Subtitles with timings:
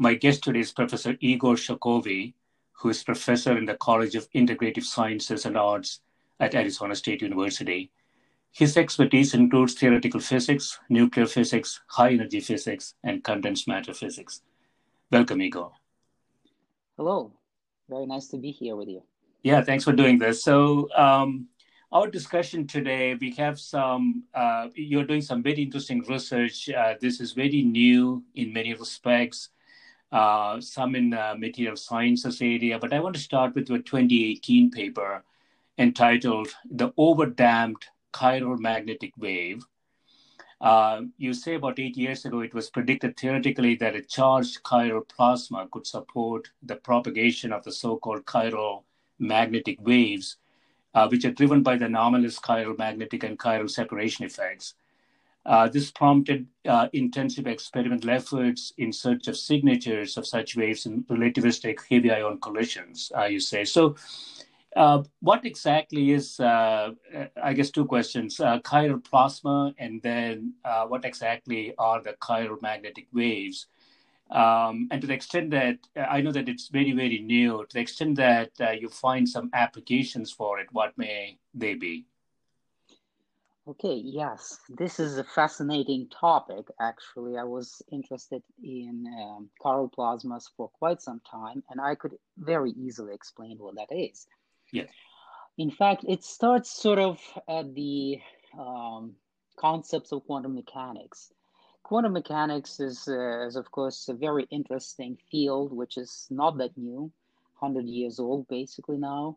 [0.00, 2.34] My guest today is Professor Igor Shovkovy,
[2.70, 6.02] who is professor in the College of Integrative Sciences and Arts
[6.38, 7.90] at Arizona State University.
[8.52, 14.42] His expertise includes theoretical physics, nuclear physics, high energy physics, and condensed matter physics.
[15.10, 15.72] Welcome, Igor.
[16.96, 17.32] Hello.
[17.90, 19.02] Very nice to be here with you.
[19.42, 20.44] Yeah, thanks for doing this.
[20.44, 21.48] So, um,
[21.90, 26.70] our discussion today, we have some, uh, you're doing some very interesting research.
[26.70, 29.48] Uh, this is very new in many respects
[30.12, 32.78] uh, some in uh, material sciences area.
[32.78, 35.22] But I want to start with your 2018 paper
[35.76, 39.64] entitled The Overdamped Chiral Magnetic Wave.
[40.60, 45.08] Uh, you say about eight years ago it was predicted theoretically that a charged chiral
[45.08, 48.82] plasma could support the propagation of the so called chiral
[49.20, 50.36] magnetic waves,
[50.94, 54.74] uh, which are driven by the anomalous chiral magnetic and chiral separation effects.
[55.48, 61.02] Uh, this prompted uh, intensive experimental efforts in search of signatures of such waves in
[61.04, 63.64] relativistic heavy ion collisions, uh, you say.
[63.64, 63.96] So,
[64.76, 66.90] uh, what exactly is, uh,
[67.42, 70.52] I guess, two questions uh, chiral plasma, and then
[70.86, 73.68] what exactly are the chiral magnetic waves?
[74.30, 77.80] Um, and to the extent that I know that it's very, very new, to the
[77.80, 82.04] extent that you find some applications for it, what may they be?
[83.68, 86.68] Okay, yes, this is a fascinating topic.
[86.80, 92.16] Actually, I was interested in um, chiral plasmas for quite some time, and I could
[92.38, 94.26] very easily explain what that is.
[94.72, 94.86] Yeah.
[95.58, 98.18] In fact, it starts sort of at the
[98.58, 99.16] um,
[99.56, 101.30] concepts of quantum mechanics.
[101.82, 106.74] Quantum mechanics is, uh, is, of course, a very interesting field, which is not that
[106.78, 107.12] new,
[107.58, 109.36] 100 years old basically now.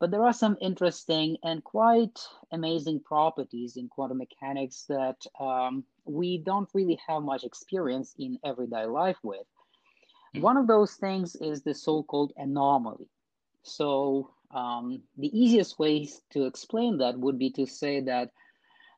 [0.00, 2.18] But there are some interesting and quite
[2.52, 8.86] amazing properties in quantum mechanics that um, we don't really have much experience in everyday
[8.86, 9.46] life with.
[10.34, 10.42] Mm.
[10.42, 13.08] One of those things is the so called anomaly.
[13.62, 18.30] So, um, the easiest ways to explain that would be to say that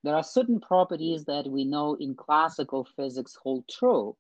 [0.05, 4.17] there are certain properties that we know in classical physics hold true,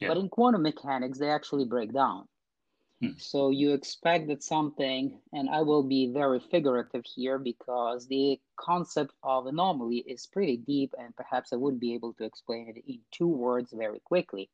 [0.00, 0.08] yeah.
[0.08, 2.26] but in quantum mechanics, they actually break down.
[3.02, 3.18] Hmm.
[3.18, 9.12] So you expect that something, and I will be very figurative here because the concept
[9.24, 13.00] of anomaly is pretty deep, and perhaps I wouldn't be able to explain it in
[13.10, 14.50] two words very quickly.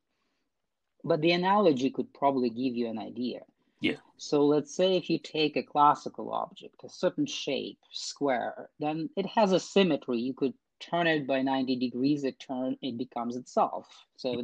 [1.05, 3.41] But the analogy could probably give you an idea.
[3.81, 3.97] Yeah.
[4.17, 9.27] So let's say if you take a classical object, a certain shape, square, then it
[9.27, 10.21] has a symmetry.
[10.21, 13.87] You could turn it by 90 degrees, it turn it becomes itself.
[14.17, 14.43] So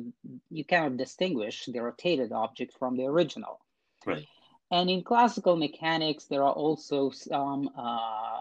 [0.51, 3.61] you cannot distinguish the rotated object from the original.
[4.07, 4.27] Right.
[4.71, 8.41] And in classical mechanics, there are also some uh,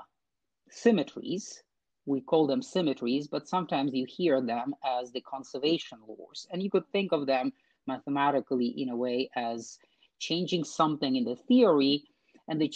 [0.69, 1.61] symmetries.
[2.05, 6.47] We call them symmetries, but sometimes you hear them as the conservation laws.
[6.51, 7.53] And you could think of them
[7.87, 9.77] mathematically in a way as
[10.19, 12.03] changing something in the theory,
[12.47, 12.71] and the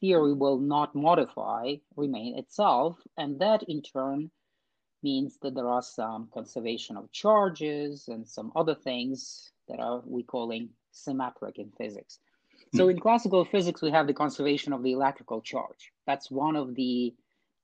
[0.00, 2.98] theory will not modify, remain itself.
[3.16, 4.30] And that in turn
[5.02, 10.22] means that there are some conservation of charges and some other things that are we
[10.22, 12.18] calling symmetric in physics.
[12.74, 12.90] So hmm.
[12.90, 15.92] in classical physics, we have the conservation of the electrical charge.
[16.06, 17.14] That's one of the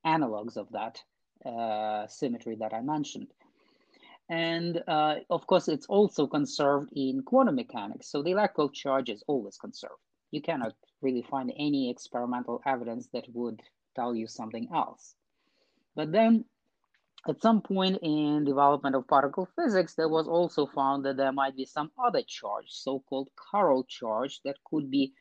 [0.06, 1.02] analogs of that
[1.44, 3.28] uh, symmetry that I mentioned.
[4.28, 8.10] And uh, of course, it's also conserved in quantum mechanics.
[8.10, 10.00] So the electrical charge is always conserved.
[10.30, 13.60] You cannot really find any experimental evidence that would
[13.94, 15.14] tell you something else.
[15.94, 16.46] But then
[17.26, 21.56] at some point in development of particle physics, there was also found that there might
[21.56, 25.14] be some other charge, so-called chiral charge, that could be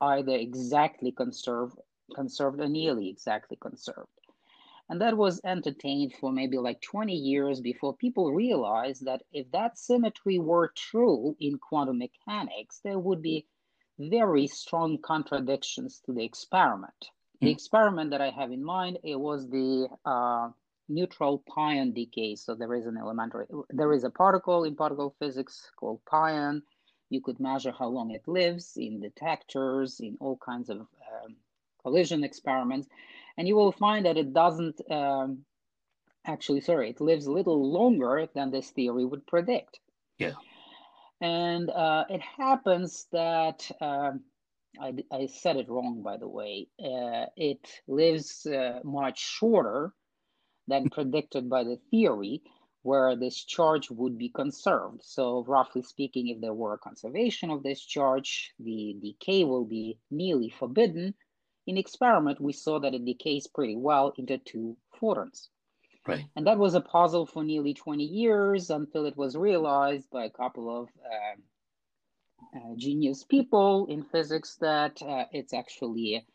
[0.00, 1.76] either exactly conserved,
[2.14, 4.08] conserved or nearly exactly conserved.
[4.88, 9.78] And that was entertained for maybe like 20 years before people realized that if that
[9.78, 13.46] symmetry were true in quantum mechanics, there would be
[13.98, 17.10] very strong contradictions to the experiment.
[17.40, 17.52] The hmm.
[17.52, 20.48] experiment that I have in mind, it was the uh,
[20.90, 22.36] neutral pion decay.
[22.36, 26.62] So there is an elementary, there is a particle in particle physics called pion.
[27.08, 31.36] You could measure how long it lives in detectors, in all kinds of um,
[31.82, 32.88] collision experiments
[33.40, 35.46] and you will find that it doesn't um,
[36.26, 39.80] actually, sorry, it lives a little longer than this theory would predict.
[40.18, 40.34] Yeah.
[41.22, 44.20] And uh, it happens that, um,
[44.78, 49.92] I, I, said it wrong, by the way, uh, it lives uh, much shorter
[50.70, 52.42] than predicted by the theory,
[52.82, 55.02] where this charge would be conserved.
[55.02, 59.98] So, roughly speaking, if there were a conservation of this charge, the decay will be
[60.10, 61.14] nearly forbidden,
[61.66, 65.50] in experiment, we saw that it decays pretty well into two photons.
[66.06, 66.24] Right.
[66.34, 70.30] And that was a puzzle for nearly 20 years until it was realized by a
[70.30, 76.26] couple of uh, uh, genius people in physics that uh, it's actually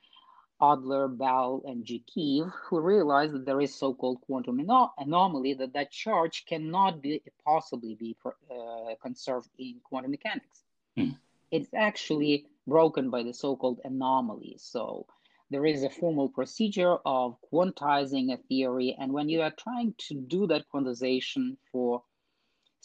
[0.61, 5.91] Adler, Bell, and Jackiw who realized that there is so-called quantum anom- anomaly that that
[5.91, 10.63] charge cannot be possibly be uh, conserved in quantum mechanics.
[10.97, 11.11] Hmm.
[11.51, 14.55] It's actually broken by the so-called anomaly.
[14.57, 15.05] So
[15.51, 18.95] there is a formal procedure of quantizing a theory.
[18.99, 22.03] And when you are trying to do that quantization for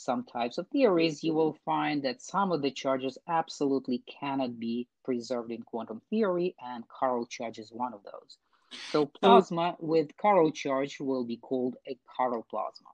[0.00, 4.88] some types of theories, you will find that some of the charges absolutely cannot be
[5.04, 8.38] preserved in quantum theory, and chiral charge is one of those.
[8.90, 12.88] So plasma with chiral charge will be called a chiral plasma.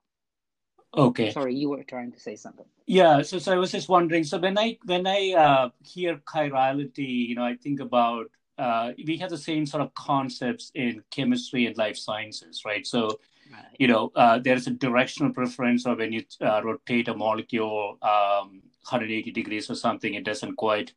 [0.97, 1.33] Okay.
[1.33, 2.65] Sorry, you were trying to say something.
[2.87, 3.23] Yeah.
[3.23, 4.25] So, so I was just wondering.
[4.25, 9.19] So when I when I uh, hear chirality, you know, I think about uh, we
[9.19, 12.87] have the same sort of concepts in chemistry and life sciences, right?
[12.87, 13.19] So,
[13.53, 13.65] right.
[13.79, 17.99] you know, uh, there is a directional preference, or when you uh, rotate a molecule
[18.03, 20.93] um, 180 degrees or something, it doesn't quite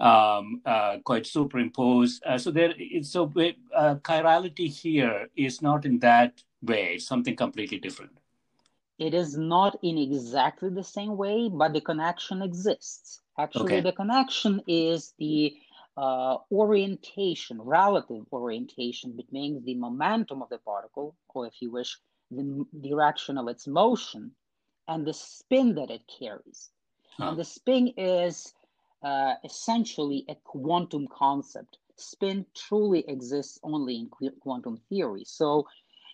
[0.00, 2.20] um, uh, quite superimpose.
[2.24, 7.36] Uh, so there, it's, so uh, chirality here is not in that way; it's something
[7.36, 8.12] completely different.
[8.98, 13.20] It is not in exactly the same way, but the connection exists.
[13.38, 13.80] Actually, okay.
[13.80, 15.56] the connection is the
[15.96, 21.98] uh, orientation, relative orientation between the momentum of the particle, or if you wish,
[22.30, 24.30] the direction of its motion,
[24.88, 26.70] and the spin that it carries.
[27.16, 27.30] Huh.
[27.30, 28.54] And the spin is
[29.02, 31.78] uh, essentially a quantum concept.
[31.96, 35.24] Spin truly exists only in quantum theory.
[35.26, 35.66] So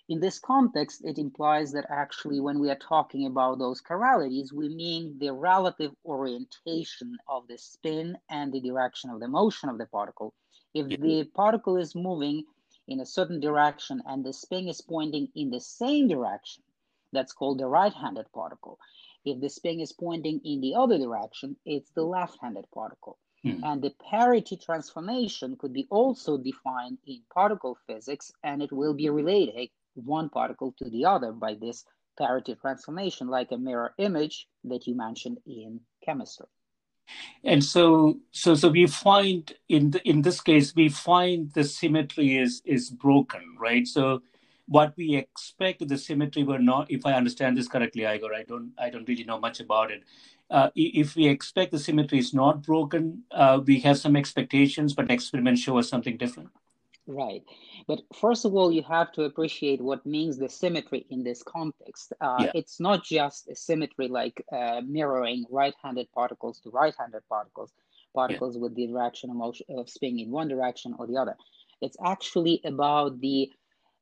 [0.09, 4.69] in this context, it implies that actually, when we are talking about those chiralities, we
[4.69, 9.87] mean the relative orientation of the spin and the direction of the motion of the
[9.87, 10.33] particle.
[10.75, 12.45] If the particle is moving
[12.87, 16.63] in a certain direction and the spin is pointing in the same direction,
[17.13, 18.79] that's called the right handed particle.
[19.25, 23.19] If the spin is pointing in the other direction, it's the left handed particle.
[23.43, 23.65] Hmm.
[23.65, 29.11] And the parity transformation could be also defined in particle physics, and it will be
[29.11, 31.85] related one particle to the other by this
[32.19, 36.47] parity transformation, like a mirror image that you mentioned in chemistry.
[37.45, 42.39] And so, so, so we find in the, in this case, we find the symmetry
[42.39, 43.87] is is broken, right?
[43.87, 44.23] So,
[44.67, 46.91] what we expect the symmetry were not.
[46.91, 50.03] If I understand this correctly, Igor, I don't, I don't really know much about it.
[50.51, 55.11] Uh, if we expect the symmetry is not broken, uh, we have some expectations, but
[55.11, 56.51] experiments show us something different.
[57.09, 57.45] Right.
[57.87, 62.13] But first of all, you have to appreciate what means the symmetry in this context.
[62.21, 62.51] Uh, yeah.
[62.55, 67.73] It's not just a symmetry like uh, mirroring right-handed particles to right-handed particles,
[68.13, 68.63] particles yeah.
[68.63, 71.37] with the direction of, motion, of spin in one direction or the other.
[71.81, 73.53] It's actually about the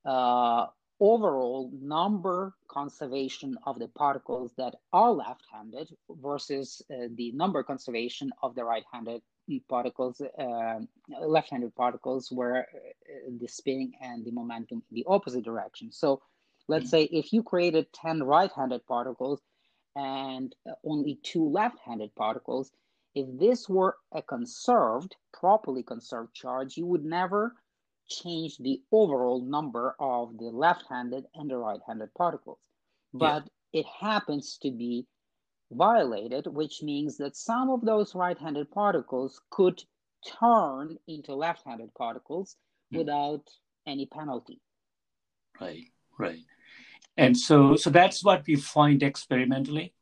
[0.07, 0.67] uh,
[0.99, 8.55] overall number conservation of the particles that are left-handed versus uh, the number conservation of
[8.55, 9.21] the right-handed
[9.69, 10.79] particles, uh,
[11.21, 15.93] left-handed particles, where uh, the spin and the momentum in the opposite direction.
[15.93, 16.23] So
[16.69, 19.41] let's say if you created 10 right-handed particles
[19.97, 22.73] and only two left-handed particles,
[23.15, 27.55] if this were a conserved, properly conserved charge, you would never
[28.09, 32.59] change the overall number of the left-handed and the right-handed particles.
[33.13, 35.07] But it happens to be
[35.71, 39.83] violated, which means that some of those right handed particles could
[40.41, 42.57] turn into left handed particles
[42.93, 42.99] mm.
[42.99, 43.43] without
[43.87, 44.61] any penalty.
[45.61, 45.87] Right,
[46.19, 46.41] right.
[47.17, 49.95] And so, so that's what we find experimentally.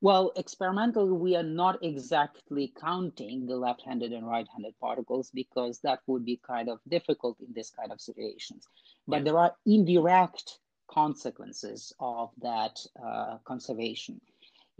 [0.00, 5.78] Well, experimentally, we are not exactly counting the left handed and right handed particles because
[5.84, 8.66] that would be kind of difficult in this kind of situations.
[9.06, 10.58] But there are indirect
[10.90, 14.20] consequences of that uh, conservation.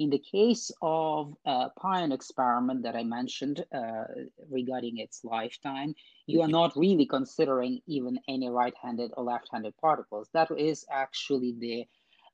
[0.02, 4.04] In the case of a pion experiment that I mentioned uh,
[4.50, 5.94] regarding its lifetime,
[6.26, 10.28] you are not really considering even any right-handed or left-handed particles.
[10.32, 11.86] That is actually the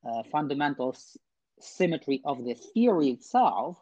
[0.09, 0.97] uh, fundamental
[1.61, 3.77] symmetry of the theory itself.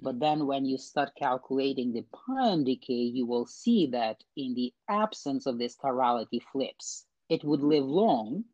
[0.00, 4.72] But then when you start calculating the pion decay, you will see that in the
[4.88, 8.44] absence of this chirality flips, it would live long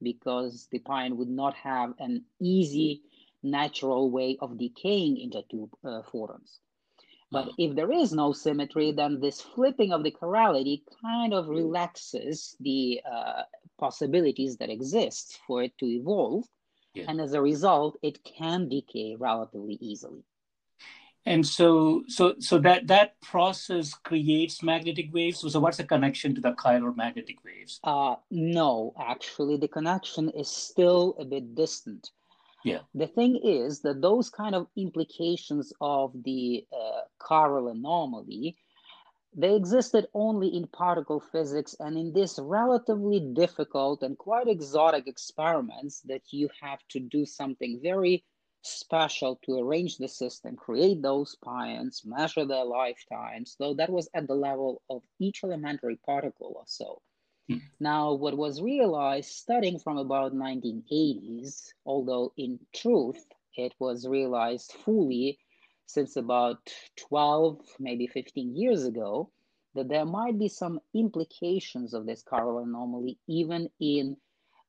[0.00, 3.02] because the pion would not have an easy
[3.42, 6.60] natural way of decaying into two uh, photons.
[7.32, 7.52] But uh-huh.
[7.58, 13.00] if there is no symmetry, then this flipping of the chirality kind of relaxes the
[13.10, 13.42] uh,
[13.78, 16.44] possibilities that exist for it to evolve
[16.94, 17.04] yeah.
[17.08, 20.24] And as a result, it can decay relatively easily.
[21.26, 25.40] And so, so, so that that process creates magnetic waves.
[25.40, 27.78] So, what's the connection to the chiral magnetic waves?
[27.84, 32.10] Uh, no, actually, the connection is still a bit distant.
[32.64, 32.80] Yeah.
[32.94, 38.56] The thing is that those kind of implications of the uh, anomaly
[39.36, 46.00] they existed only in particle physics and in this relatively difficult and quite exotic experiments
[46.02, 48.24] that you have to do something very
[48.62, 54.26] special to arrange the system, create those pions, measure their lifetimes, though that was at
[54.26, 57.00] the level of each elementary particle or so.
[57.50, 57.58] Hmm.
[57.80, 63.26] Now, what was realized studying from about 1980s, although in truth
[63.56, 65.36] it was realized fully
[65.86, 66.58] since about
[67.08, 69.32] 12, maybe 15 years ago,
[69.74, 74.16] that there might be some implications of this chiral anomaly even in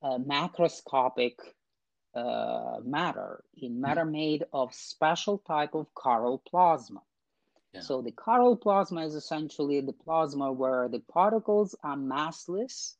[0.02, 1.36] uh, macroscopic
[2.16, 3.82] uh, matter, in hmm.
[3.82, 7.04] matter made of special type of chiral plasma.
[7.74, 7.82] Yeah.
[7.82, 12.96] So the chiral plasma is essentially the plasma where the particles are massless,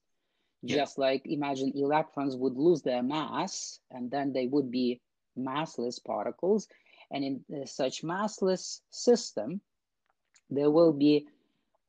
[0.62, 0.78] yeah.
[0.78, 5.02] just like imagine electrons would lose their mass and then they would be
[5.38, 6.68] massless particles.
[7.12, 9.60] And in uh, such massless system,
[10.50, 11.28] there will be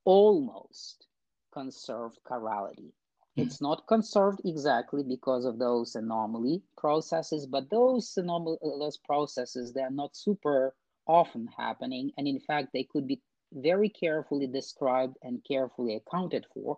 [0.05, 1.07] almost
[1.53, 2.93] conserved chirality.
[3.39, 3.47] Mm.
[3.47, 9.91] It's not conserved exactly because of those anomaly processes, but those anomaly those processes they're
[9.91, 10.75] not super
[11.07, 13.21] often happening, and in fact they could be
[13.53, 16.77] very carefully described and carefully accounted for.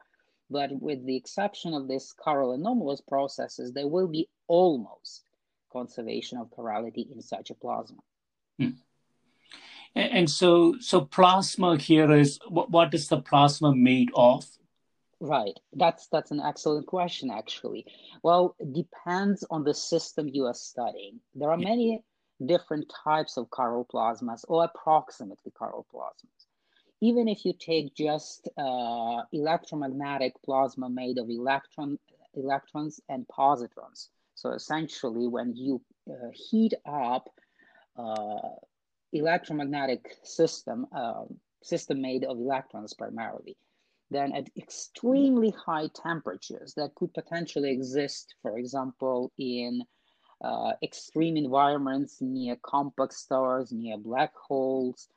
[0.51, 5.23] But with the exception of this chiral anomalous processes, there will be almost
[5.73, 7.99] conservation of chirality in such a plasma.
[8.59, 8.71] Hmm.
[9.97, 14.45] And so, so plasma here is what, what is the plasma made of?
[15.21, 15.59] Right.
[15.73, 17.87] That's that's an excellent question, actually.
[18.23, 21.21] Well, it depends on the system you are studying.
[21.35, 22.03] There are many
[22.45, 26.47] different types of chiral plasmas, or approximately chiral plasmas.
[27.01, 31.99] Even if you take just uh, electromagnetic plasma made of electron
[32.35, 34.09] electrons and positrons.
[34.35, 37.29] So essentially, when you uh, heat up
[37.97, 38.49] uh,
[39.13, 41.25] electromagnetic system, uh,
[41.63, 43.57] system made of electrons primarily,
[44.11, 49.83] then at extremely high temperatures that could potentially exist, for example, in
[50.43, 55.09] uh, extreme environments near compact stars, near black holes,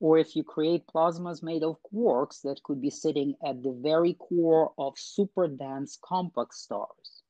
[0.00, 4.14] or if you create plasmas made of quarks that could be sitting at the very
[4.14, 7.22] core of super dense compact stars.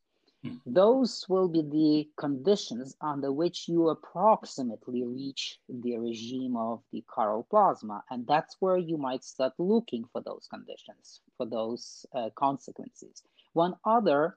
[0.42, 0.56] Hmm.
[0.66, 7.48] Those will be the conditions under which you approximately reach the regime of the chiral
[7.48, 8.02] plasma.
[8.10, 13.22] And that's where you might start looking for those conditions, for those uh, consequences.
[13.52, 14.36] One other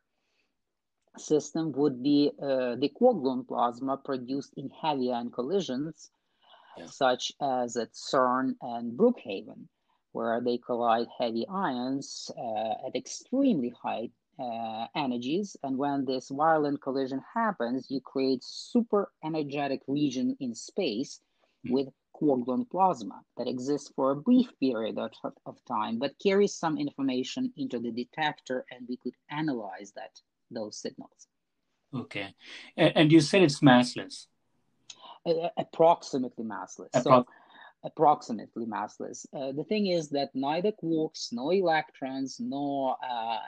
[1.19, 6.11] system would be uh, the quark-gluon plasma produced in heavy ion collisions,
[6.77, 6.85] yeah.
[6.85, 9.67] such as at CERN and Brookhaven,
[10.11, 14.09] where they collide heavy ions uh, at extremely high
[14.39, 15.57] uh, energies.
[15.63, 21.19] And when this violent collision happens, you create super energetic region in space
[21.67, 21.71] mm.
[21.73, 25.11] with quark-gluon plasma that exists for a brief period of,
[25.45, 30.19] of time, but carries some information into the detector, and we could analyze that
[30.51, 31.27] those signals.
[31.93, 32.35] Okay,
[32.77, 34.27] and you said it's massless.
[35.25, 36.91] Uh, approximately massless.
[36.93, 37.25] Appro- so
[37.83, 39.25] approximately massless.
[39.33, 43.39] Uh, the thing is that neither quarks, nor electrons, nor uh,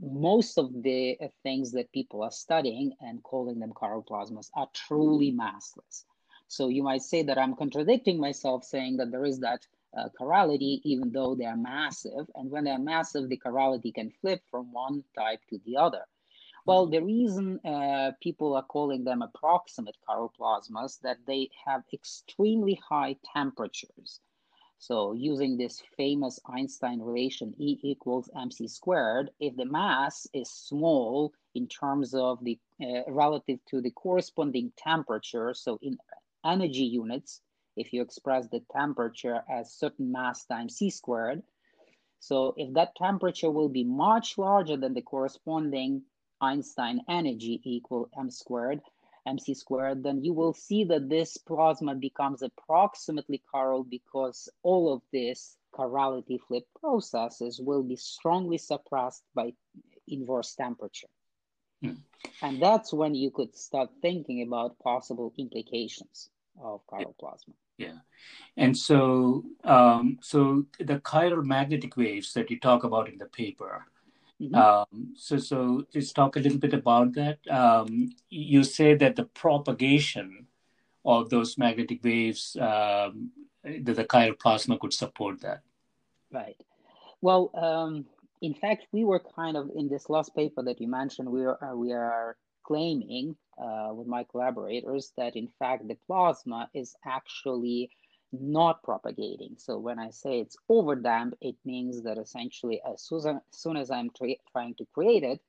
[0.00, 5.32] most of the things that people are studying and calling them chiral plasmas are truly
[5.32, 6.04] massless.
[6.48, 10.80] So you might say that I'm contradicting myself saying that there is that uh, chirality,
[10.84, 12.26] even though they are massive.
[12.34, 16.02] And when they're massive, the chirality can flip from one type to the other.
[16.66, 22.74] Well, the reason uh, people are calling them approximate chiral plasmas that they have extremely
[22.74, 24.20] high temperatures.
[24.78, 31.32] So using this famous Einstein relation, E equals mc squared, if the mass is small
[31.54, 35.96] in terms of the uh, relative to the corresponding temperature, so in
[36.44, 37.42] energy units,
[37.76, 41.44] if you express the temperature as certain mass times c squared,
[42.18, 46.02] so if that temperature will be much larger than the corresponding
[46.40, 48.80] Einstein energy equal m squared,
[49.26, 55.02] mc squared, then you will see that this plasma becomes approximately chiral because all of
[55.12, 59.52] this chirality flip processes will be strongly suppressed by
[60.08, 61.08] inverse temperature.
[61.82, 62.00] Hmm.
[62.42, 66.30] And that's when you could start thinking about possible implications
[66.62, 67.54] of chiral plasma.
[67.78, 67.98] Yeah,
[68.56, 73.86] and so um, so the chiral magnetic waves that you talk about in the paper,
[74.40, 74.54] Mm-hmm.
[74.54, 77.38] Um, so, so just talk a little bit about that.
[77.48, 80.46] Um, you say that the propagation
[81.04, 83.30] of those magnetic waves, um,
[83.64, 85.62] the, the chiral plasma could support that.
[86.30, 86.60] Right.
[87.22, 88.04] Well, um,
[88.42, 91.28] in fact, we were kind of in this last paper that you mentioned.
[91.30, 96.94] We are we are claiming uh, with my collaborators that in fact the plasma is
[97.06, 97.90] actually
[98.32, 99.54] not propagating.
[99.56, 103.90] So when I say it's overdamp, it means that essentially as soon as, soon as
[103.90, 105.40] I'm tra- trying to create it,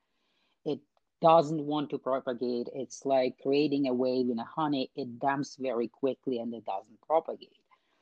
[0.66, 0.80] it
[1.22, 2.70] doesn't want to propagate.
[2.74, 4.92] It's like creating a wave in a honey.
[4.96, 7.58] It damps very quickly and it doesn't propagate.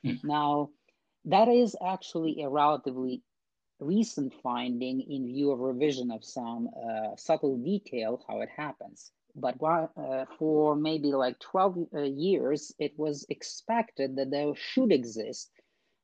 [0.05, 0.23] Mm.
[0.23, 0.69] Now,
[1.25, 3.21] that is actually a relatively
[3.79, 9.55] recent finding in view of revision of some uh, subtle detail how it happens but
[9.61, 15.51] uh, for maybe like 12 uh, years, it was expected that there should exist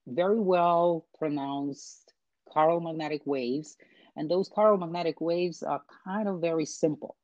[0.08, 2.13] very well pronounced
[2.53, 3.77] chiral magnetic waves.
[4.17, 7.15] And those chiral magnetic waves are kind of very simple.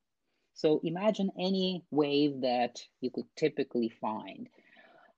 [0.53, 4.47] So imagine any wave that you could typically find.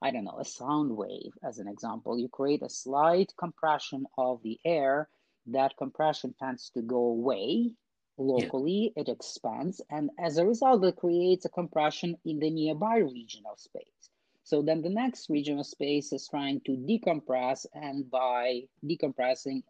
[0.02, 2.18] I don't know, a sound wave, as an example.
[2.18, 5.10] You create a slight compression of the air.
[5.46, 7.76] That compression tends to go away
[8.20, 9.02] locally, yeah.
[9.02, 14.10] it expands, and as a result, it creates a compression in the nearby regional space.
[14.44, 19.64] So then the next regional space is trying to decompress, and by decompressing,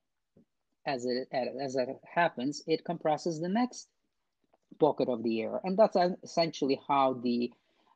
[0.86, 3.88] as it as it happens, it compresses the next
[4.80, 7.52] pocket of the air, and that's essentially how the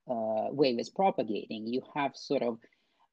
[0.10, 1.68] uh, wave is propagating.
[1.68, 2.60] You have sort of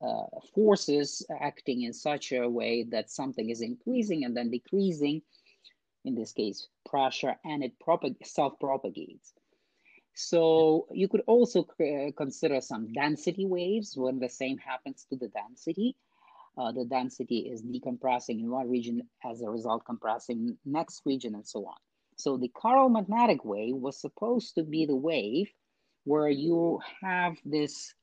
[0.02, 0.24] uh,
[0.54, 5.22] forces acting in such a way that something is increasing and then decreasing,
[6.04, 9.32] in this case, pressure, and it propag- self-propagates.
[10.14, 11.66] So you could also
[12.16, 15.96] consider some density waves when the same happens to the density.
[16.58, 21.46] Uh, the density is decompressing in one region as a result compressing next region and
[21.46, 21.76] so on.
[22.16, 25.48] So the chiral magnetic wave was supposed to be the wave
[26.04, 27.94] where you have this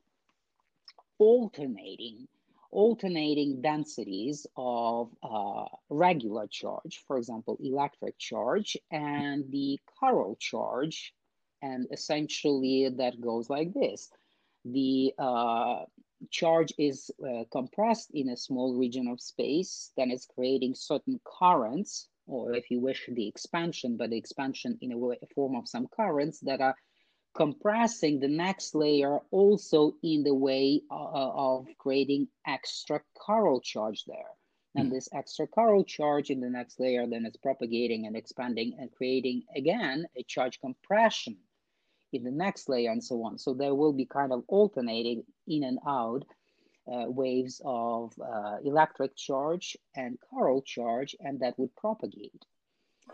[1.18, 2.26] alternating
[2.70, 11.14] alternating densities of uh, regular charge, for example, electric charge, and the chiral charge.
[11.62, 14.10] And essentially, that goes like this
[14.64, 15.84] the uh,
[16.30, 22.08] charge is uh, compressed in a small region of space, then it's creating certain currents,
[22.26, 25.68] or if you wish, the expansion, but the expansion in a, way, a form of
[25.68, 26.76] some currents that are
[27.38, 34.32] compressing the next layer also in the way uh, of creating extra chiral charge there.
[34.74, 34.94] And mm.
[34.94, 39.44] this extra chiral charge in the next layer then is propagating and expanding and creating
[39.56, 41.36] again a charge compression
[42.12, 43.38] in the next layer and so on.
[43.38, 46.24] So there will be kind of alternating in and out
[46.92, 52.44] uh, waves of uh, electric charge and chiral charge, and that would propagate.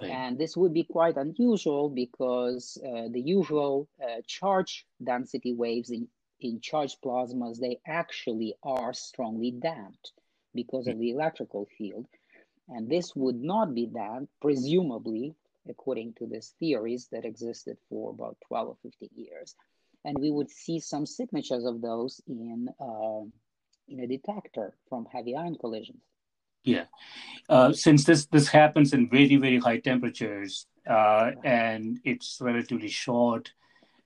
[0.01, 0.11] Right.
[0.11, 6.09] And this would be quite unusual because uh, the usual uh, charge density waves in,
[6.41, 10.13] in charged plasmas, they actually are strongly damped
[10.55, 12.07] because of the electrical field.
[12.69, 15.35] And this would not be damped, presumably,
[15.69, 19.55] according to these theories that existed for about 12 or 15 years.
[20.05, 23.23] And we would see some signatures of those in, uh,
[23.89, 26.03] in a detector from heavy ion collisions.
[26.65, 26.85] Yeah,
[27.49, 33.53] uh, since this this happens in very very high temperatures uh, and it's relatively short,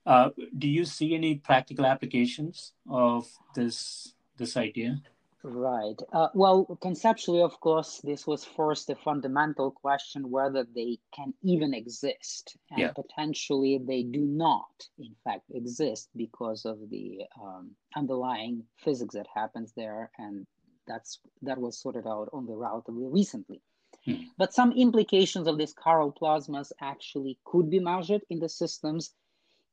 [0.05, 5.01] uh, do you see any practical applications of this this idea?
[5.41, 5.95] Right.
[6.11, 11.73] Uh, well, conceptually, of course, this was first a fundamental question whether they can even
[11.73, 12.57] exist.
[12.71, 12.91] And yeah.
[12.91, 19.71] potentially they do not, in fact, exist because of the um, underlying physics that happens
[19.77, 20.11] there.
[20.17, 20.45] And
[20.89, 23.61] that's that was sorted out only relatively recently.
[24.05, 24.23] Hmm.
[24.37, 29.13] But some implications of these chiral plasmas actually could be measured in the systems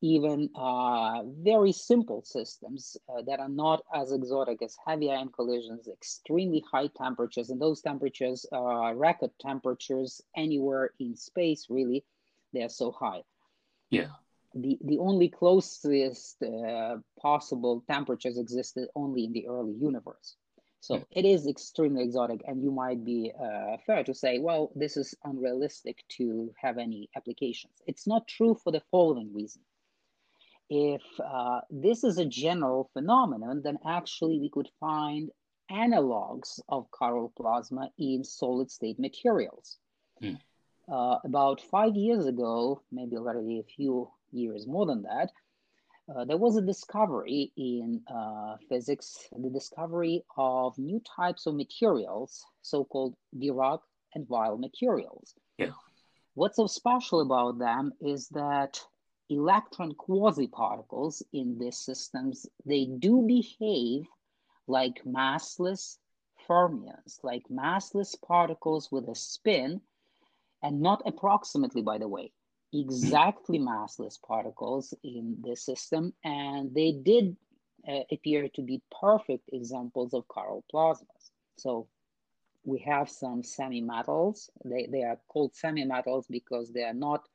[0.02, 5.88] even uh, very simple systems uh, that are not as exotic as heavy ion collisions,
[5.88, 12.04] extremely high temperatures, and those temperatures are record temperatures anywhere in space, really.
[12.52, 13.22] They are so high.
[13.90, 14.08] Yeah.
[14.54, 20.36] The, the only closest uh, possible temperatures existed only in the early universe.
[20.86, 24.96] So it is extremely exotic, and you might be uh, fair to say, well, this
[24.96, 27.74] is unrealistic to have any applications.
[27.86, 29.62] It's not true for the following reason
[30.68, 35.30] if uh, this is a general phenomenon, then actually we could find
[35.70, 39.78] analogs of chiral plasma in solid state materials.
[40.20, 40.34] Hmm.
[40.90, 45.30] Uh, about five years ago, maybe already a few years more than that,
[46.08, 52.44] uh, there was a discovery in uh, physics, the discovery of new types of materials,
[52.62, 53.80] so-called Dirac
[54.14, 55.34] and Weyl materials.
[55.58, 55.72] Yeah.
[56.34, 58.80] What's so special about them is that
[59.28, 64.04] electron quasi-particles in these systems, they do behave
[64.68, 65.96] like massless
[66.48, 69.80] fermions, like massless particles with a spin,
[70.62, 72.32] and not approximately, by the way,
[72.72, 76.12] exactly massless particles in the system.
[76.24, 77.36] And they did
[77.88, 81.30] uh, appear to be perfect examples of chiral plasmas.
[81.56, 81.88] So
[82.64, 84.50] we have some semi-metals.
[84.64, 87.28] They, they are called semi-metals because they are not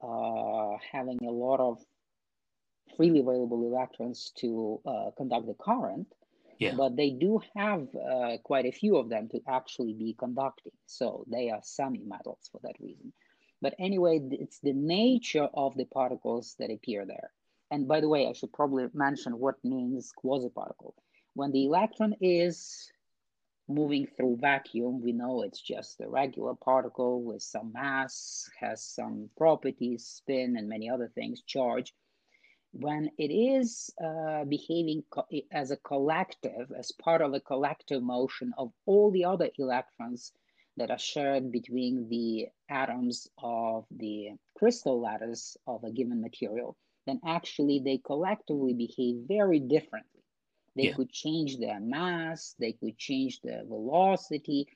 [0.00, 1.78] uh, having a lot of
[2.96, 6.06] freely available electrons to uh, conduct the current.
[6.58, 6.74] Yeah.
[6.76, 10.72] But they do have uh, quite a few of them to actually be conducting.
[10.86, 13.12] So they are semi-metals for that reason.
[13.62, 17.30] But anyway, it's the nature of the particles that appear there.
[17.70, 20.94] And by the way, I should probably mention what means quasi-particle.
[21.34, 22.90] When the electron is
[23.68, 29.30] moving through vacuum, we know it's just a regular particle with some mass, has some
[29.38, 31.94] properties, spin, and many other things, charge.
[32.72, 35.04] When it is uh, behaving
[35.52, 40.32] as a collective, as part of a collective motion of all the other electrons
[40.76, 47.20] that are shared between the atoms of the crystal lattice of a given material, then
[47.26, 50.22] actually they collectively behave very differently
[50.76, 50.94] they yeah.
[50.94, 54.66] could change their mass, they could change their velocity.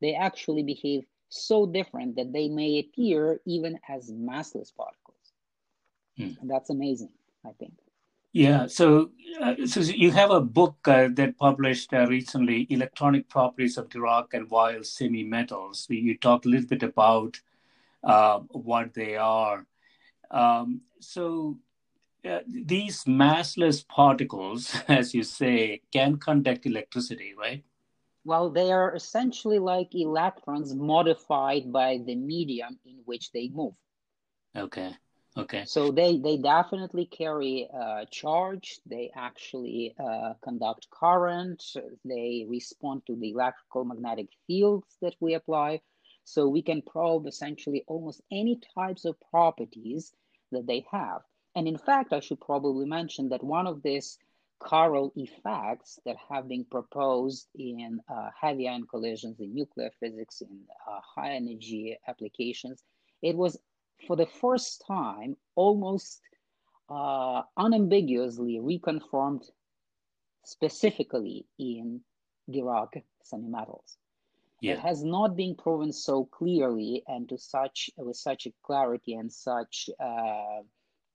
[0.00, 5.32] They actually behave so different that they may appear even as massless particles.
[6.16, 6.32] Hmm.
[6.46, 7.12] That's amazing,
[7.44, 7.74] I think.
[8.32, 9.10] Yeah, so
[9.40, 14.34] uh, so you have a book uh, that published uh, recently, "Electronic Properties of Dirac
[14.34, 17.40] and Weyl Semi-Metals." You talk a little bit about
[18.04, 19.66] uh, what they are.
[20.30, 21.58] Um, so
[22.28, 27.64] uh, these massless particles, as you say, can conduct electricity, right?
[28.24, 33.74] Well, they are essentially like electrons modified by the medium in which they move.
[34.54, 34.94] Okay.
[35.38, 35.64] Okay.
[35.66, 38.80] So they, they definitely carry uh, charge.
[38.86, 41.62] They actually uh, conduct current.
[42.04, 45.80] They respond to the electrical magnetic fields that we apply.
[46.24, 50.12] So we can probe essentially almost any types of properties
[50.50, 51.22] that they have.
[51.54, 54.18] And in fact, I should probably mention that one of these
[54.60, 60.64] chiral effects that have been proposed in uh, heavy ion collisions in nuclear physics in
[60.88, 62.82] uh, high energy applications,
[63.22, 63.56] it was
[64.06, 66.20] for the first time almost
[66.88, 69.44] uh, unambiguously reconfirmed
[70.44, 72.00] specifically in
[72.50, 73.96] Dirac semimetals.
[74.60, 74.72] Yeah.
[74.72, 79.32] It has not been proven so clearly and to such with such a clarity and
[79.32, 80.62] such uh,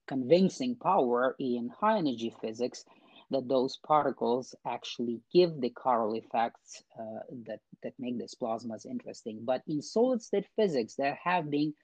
[0.06, 2.84] convincing power in high energy physics
[3.30, 9.40] that those particles actually give the chiral effects uh, that, that make these plasmas interesting.
[9.42, 11.74] But in solid state physics, there have been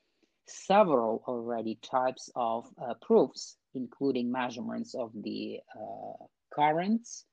[0.47, 7.25] several already types of uh, proofs, including measurements of the uh, currents,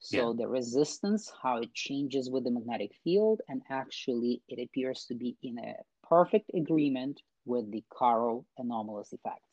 [0.00, 0.32] so yeah.
[0.36, 5.36] the resistance, how it changes with the magnetic field, and actually it appears to be
[5.42, 5.74] in a
[6.08, 9.44] perfect agreement with the chiral anomalous effect.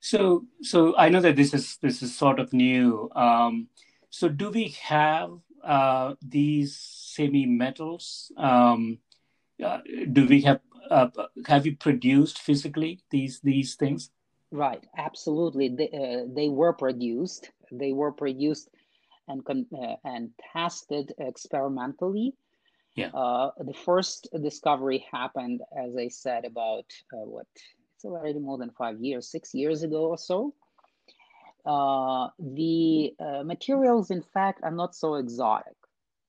[0.00, 3.10] So, so I know that this is this is sort of new.
[3.16, 3.68] Um,
[4.10, 5.30] so, do we have
[5.64, 8.30] uh, these semi-metals?
[8.36, 8.98] Um,
[9.64, 9.80] uh,
[10.12, 10.60] do we have
[10.90, 11.08] uh,
[11.46, 14.10] have you produced physically these these things?
[14.52, 15.68] Right, absolutely.
[15.68, 17.50] They, uh, they were produced.
[17.72, 18.68] They were produced
[19.28, 22.34] and, uh, and tested experimentally.
[22.94, 23.08] Yeah.
[23.08, 27.46] Uh, the first discovery happened, as I said, about uh, what?
[27.94, 30.54] It's already more than five years, six years ago or so.
[31.66, 35.74] Uh, the uh, materials, in fact, are not so exotic.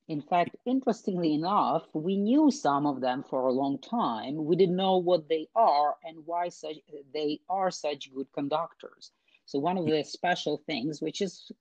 [0.07, 4.45] In fact, interestingly enough, we knew some of them for a long time.
[4.45, 6.77] We didn't know what they are and why such,
[7.13, 9.11] they are such good conductors.
[9.45, 11.51] So one of the special things, which is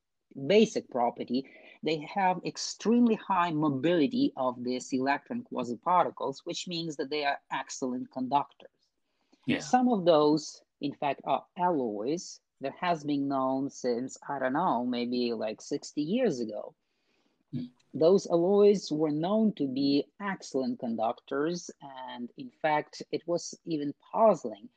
[0.47, 1.49] basic property,
[1.83, 8.13] they have extremely high mobility of these electron quasiparticles, which means that they are excellent
[8.13, 8.71] conductors.
[9.47, 9.59] Yeah.
[9.61, 14.85] Some of those, in fact, are alloys that has been known since, I don't know,
[14.85, 16.75] maybe like 60 years ago.
[17.95, 21.71] Those alloys were known to be excellent conductors,
[22.15, 24.69] and in fact, it was even puzzling.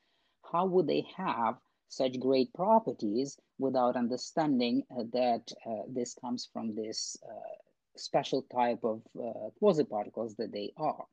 [0.52, 1.58] How would they have
[1.90, 7.56] such great properties without understanding uh, that uh, this comes from this uh,
[7.98, 11.06] special type of uh, quasi-particles that they are?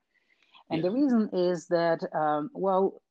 [0.70, 0.88] And yeah.
[0.88, 3.02] the reason is that, um, well,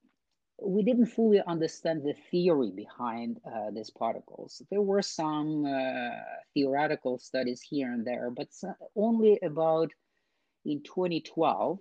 [0.62, 4.62] we didn't fully understand the theory behind uh, these particles.
[4.72, 6.10] There were some uh,
[6.54, 8.48] theoretical studies here and there, but
[8.96, 9.92] only about
[10.64, 11.80] in 2012,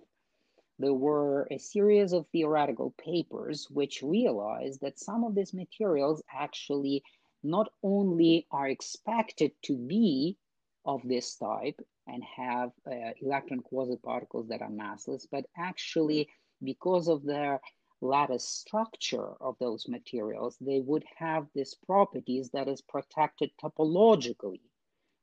[0.77, 7.01] there were a series of theoretical papers which realized that some of these materials actually
[7.43, 10.37] not only are expected to be
[10.85, 16.27] of this type and have uh, electron quasi-particles that are massless, but actually
[16.63, 17.61] because of their
[18.05, 24.61] lattice structure of those materials, they would have these properties that is protected topologically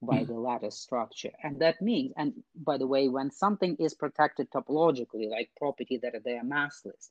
[0.02, 0.26] by mm.
[0.26, 1.30] the lattice structure.
[1.42, 6.14] And that means, and by the way, when something is protected topologically, like property that
[6.24, 7.10] they are massless,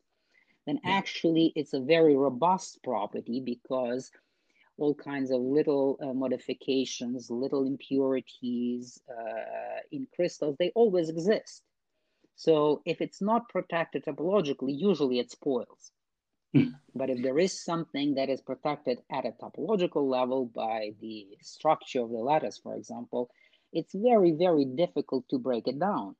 [0.67, 0.91] then yeah.
[0.91, 4.11] actually it's a very robust property because
[4.77, 11.63] all kinds of little uh, modifications, little impurities uh, in crystals, they always exist.
[12.41, 15.91] So if it's not protected topologically, usually it spoils.
[16.55, 16.73] Mm.
[16.95, 22.01] But if there is something that is protected at a topological level by the structure
[22.01, 23.29] of the lattice, for example,
[23.71, 26.15] it's very, very difficult to break it down.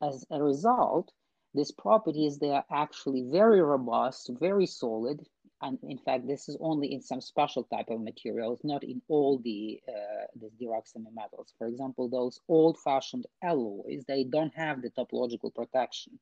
[0.00, 1.10] As a result,
[1.54, 5.26] these properties, they are actually very robust, very solid,
[5.60, 9.38] and in fact, this is only in some special type of materials, not in all
[9.38, 11.52] the uh, the Dirac semimetals.
[11.58, 16.18] For example, those old-fashioned alloys, they don't have the topological protection.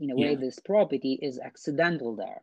[0.00, 0.40] In a way, yeah.
[0.40, 2.42] this property is accidental there.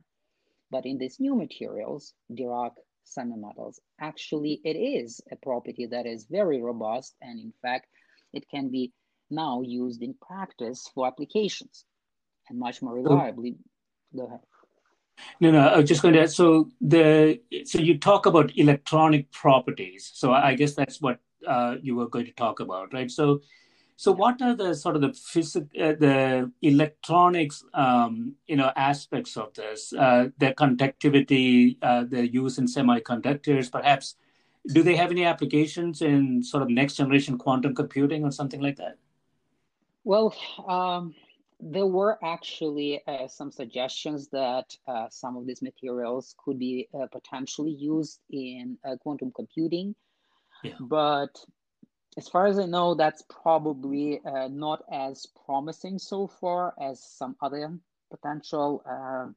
[0.72, 6.62] But in these new materials, Dirac semimetals, actually it is a property that is very
[6.62, 7.88] robust, and in fact,
[8.32, 8.94] it can be
[9.30, 11.86] now used in practice for applications
[12.50, 13.58] and much more reliably.
[14.16, 14.40] Go ahead.
[15.40, 16.22] No, no, I was just going to.
[16.22, 20.12] Add, So the so you talk about electronic properties.
[20.14, 23.10] So I guess that's what uh, you were going to talk about, right?
[23.12, 23.42] So,
[23.96, 29.38] so what are the sort of the physical, uh, the electronics, um, you know, aspects
[29.38, 29.94] of this?
[29.94, 34.16] Uh, their conductivity, uh, their use in semiconductors, perhaps.
[34.68, 38.78] Do they have any applications in sort of next generation quantum computing or something like
[38.78, 38.98] that?
[40.06, 40.34] Well,
[40.68, 41.16] um,
[41.72, 47.08] there were actually uh, some suggestions that uh, some of these materials could be uh,
[47.12, 49.96] potentially used in uh, quantum computing.
[50.64, 50.74] Yeah.
[50.80, 51.30] But
[52.18, 57.36] as far as I know, that's probably uh, not as promising so far as some
[57.42, 57.78] other
[58.12, 59.32] potential uh,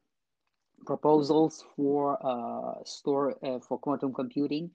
[0.84, 2.18] proposals for
[2.84, 3.36] store
[3.66, 4.70] for quantum computing.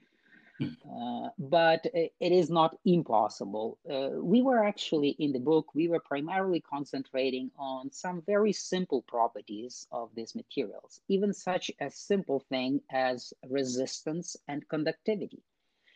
[0.62, 3.78] Uh, but it is not impossible.
[3.90, 9.02] Uh, we were actually in the book, we were primarily concentrating on some very simple
[9.04, 15.42] properties of these materials, even such a simple thing as resistance and conductivity.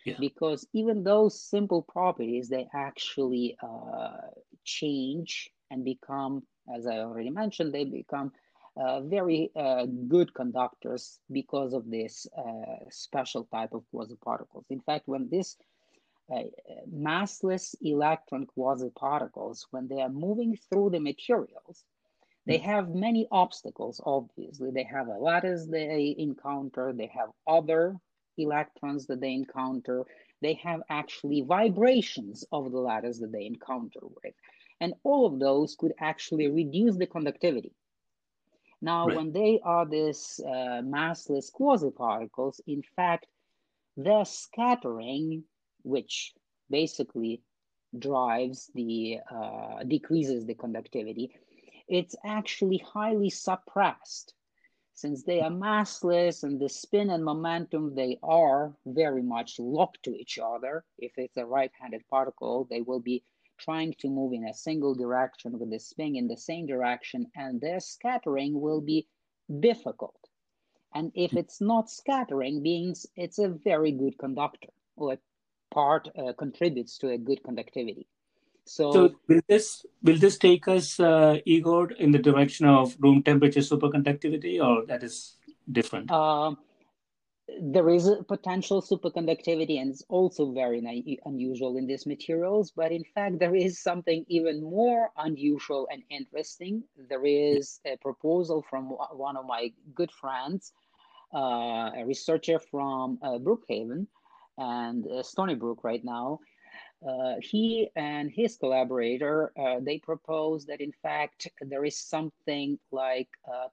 [0.06, 0.16] Yeah.
[0.20, 4.18] Because even those simple properties, they actually uh,
[4.64, 8.32] change and become, as I already mentioned, they become
[8.78, 14.66] uh, very uh, good conductors because of this uh, special type of quasi-particles.
[14.70, 15.56] In fact, when this
[16.34, 16.42] uh,
[16.94, 21.86] massless electron quasi-particles, when they are moving through the materials,
[22.46, 22.66] they hmm.
[22.66, 24.72] have many obstacles, obviously.
[24.72, 27.96] They have a lattice they encounter, they have other
[28.38, 30.04] electrons that they encounter,
[30.42, 34.34] they have actually vibrations of the lattice that they encounter with.
[34.82, 37.72] And all of those could actually reduce the conductivity.
[38.92, 39.18] Now, right.
[39.18, 43.26] when they are these uh, massless quasi-particles, in fact,
[43.98, 45.44] their scattering,
[45.84, 46.34] which
[46.70, 47.42] basically
[47.98, 51.28] drives the uh, decreases the conductivity,
[51.88, 54.28] it's actually highly suppressed.
[54.96, 60.16] since they are massless and the spin and momentum, they are very much locked to
[60.16, 60.86] each other.
[60.98, 63.24] If it's a right-handed particle, they will be
[63.58, 67.62] trying to move in a single direction with the spin in the same direction and
[67.62, 69.08] their scattering will be
[69.60, 70.20] difficult.
[70.94, 75.18] And if it's not scattering, means it's a very good conductor or
[75.72, 78.08] part uh, contributes to a good conductivity.
[78.66, 83.22] So, so, will this will this take us, uh, Igor, in the direction of room
[83.22, 85.36] temperature superconductivity, or that is
[85.72, 86.10] different?
[86.10, 86.56] Uh,
[87.62, 90.80] there is potential superconductivity, and it's also very
[91.26, 92.72] unusual in these materials.
[92.76, 96.84] But in fact, there is something even more unusual and interesting.
[97.10, 100.74] There is a proposal from one of my good friends,
[101.34, 104.08] uh, a researcher from uh, Brookhaven
[104.58, 106.40] and uh, Stony Brook right now
[107.08, 113.30] uh, he and his collaborator, uh, they propose that in fact there is something like
[113.48, 113.68] uh,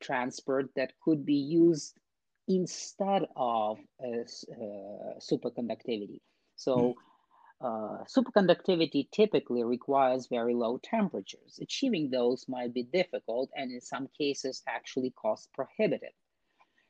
[0.00, 1.94] transport that could be used
[2.48, 4.24] instead of uh,
[5.20, 6.20] superconductivity.
[6.56, 6.94] So
[7.60, 11.58] uh, superconductivity typically requires very low temperatures.
[11.60, 16.14] Achieving those might be difficult and in some cases actually cost prohibitive.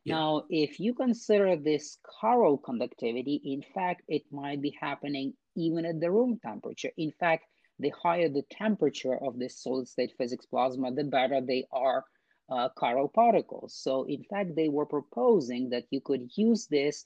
[0.05, 0.15] Yeah.
[0.15, 6.01] Now, if you consider this chiral conductivity, in fact, it might be happening even at
[6.01, 6.91] the room temperature.
[6.97, 7.45] In fact,
[7.79, 12.05] the higher the temperature of this solid state physics plasma, the better they are
[12.49, 13.75] uh, chiral particles.
[13.75, 17.05] So in fact, they were proposing that you could use this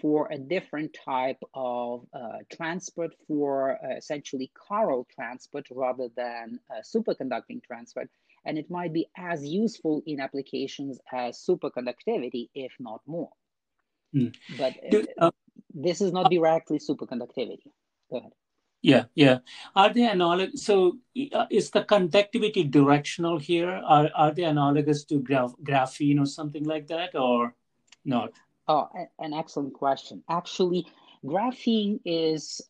[0.00, 7.62] for a different type of uh, transport for uh, essentially chiral transport rather than superconducting
[7.64, 8.08] transport
[8.44, 13.30] and it might be as useful in applications as superconductivity, if not more.
[14.14, 14.34] Mm.
[14.56, 15.30] But Do, uh,
[15.74, 17.70] this is not directly superconductivity.
[18.10, 18.32] Go ahead.
[18.82, 19.38] Yeah, yeah.
[19.74, 20.64] Are they analogous?
[20.64, 20.98] So,
[21.32, 23.70] uh, is the conductivity directional here?
[23.70, 27.54] Are are they analogous to graph, graphene or something like that, or
[28.04, 28.30] not?
[28.68, 28.88] Oh,
[29.18, 30.22] an excellent question.
[30.28, 30.86] Actually,
[31.24, 32.60] graphene is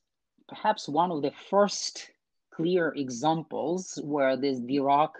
[0.48, 2.10] perhaps one of the first
[2.50, 5.10] clear examples where this Dirac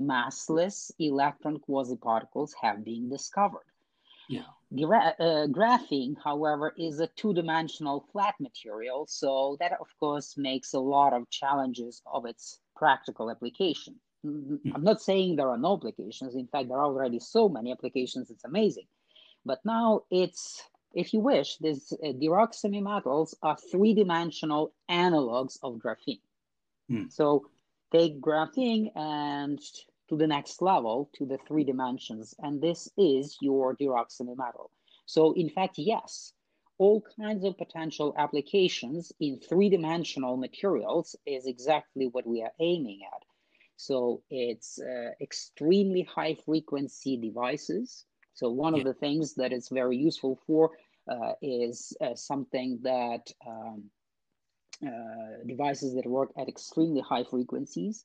[0.00, 3.66] massless electron quasiparticles have been discovered.
[4.28, 4.50] Yeah.
[4.74, 10.80] Gra- uh, graphene, however, is a two-dimensional flat material, so that of course makes a
[10.80, 13.96] lot of challenges of its practical application.
[14.24, 14.74] Mm-hmm.
[14.74, 16.36] I'm not saying there are no applications.
[16.36, 18.30] In fact, there are already so many applications.
[18.30, 18.86] It's amazing.
[19.44, 20.62] But now it's,
[20.94, 26.20] if you wish, these uh, Dirac semimetals are three-dimensional analogs of graphene.
[26.90, 27.12] Mm.
[27.12, 27.46] So
[27.90, 29.60] take graphene and
[30.12, 32.34] to the next level, to the three dimensions.
[32.40, 34.68] And this is your Dirac semimetal.
[35.06, 36.34] So in fact, yes,
[36.76, 43.22] all kinds of potential applications in three-dimensional materials is exactly what we are aiming at.
[43.76, 48.04] So it's uh, extremely high frequency devices.
[48.34, 48.80] So one yeah.
[48.80, 50.72] of the things that is very useful for
[51.10, 53.84] uh, is uh, something that um,
[54.86, 58.04] uh, devices that work at extremely high frequencies.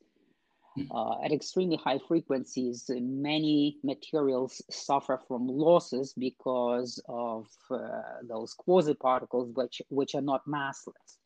[0.92, 9.52] Uh, at extremely high frequencies, many materials suffer from losses because of uh, those quasi-particles,
[9.54, 11.18] which, which are not massless.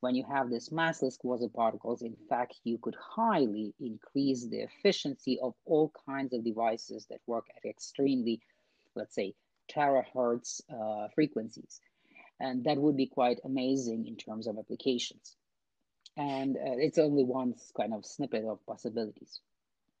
[0.00, 5.54] When you have these massless quasi-particles, in fact, you could highly increase the efficiency of
[5.66, 8.40] all kinds of devices that work at extremely,
[8.96, 9.34] let's say,
[9.70, 11.80] terahertz uh, frequencies
[12.40, 15.36] and that would be quite amazing in terms of applications
[16.20, 19.40] and uh, it's only one kind of snippet of possibilities.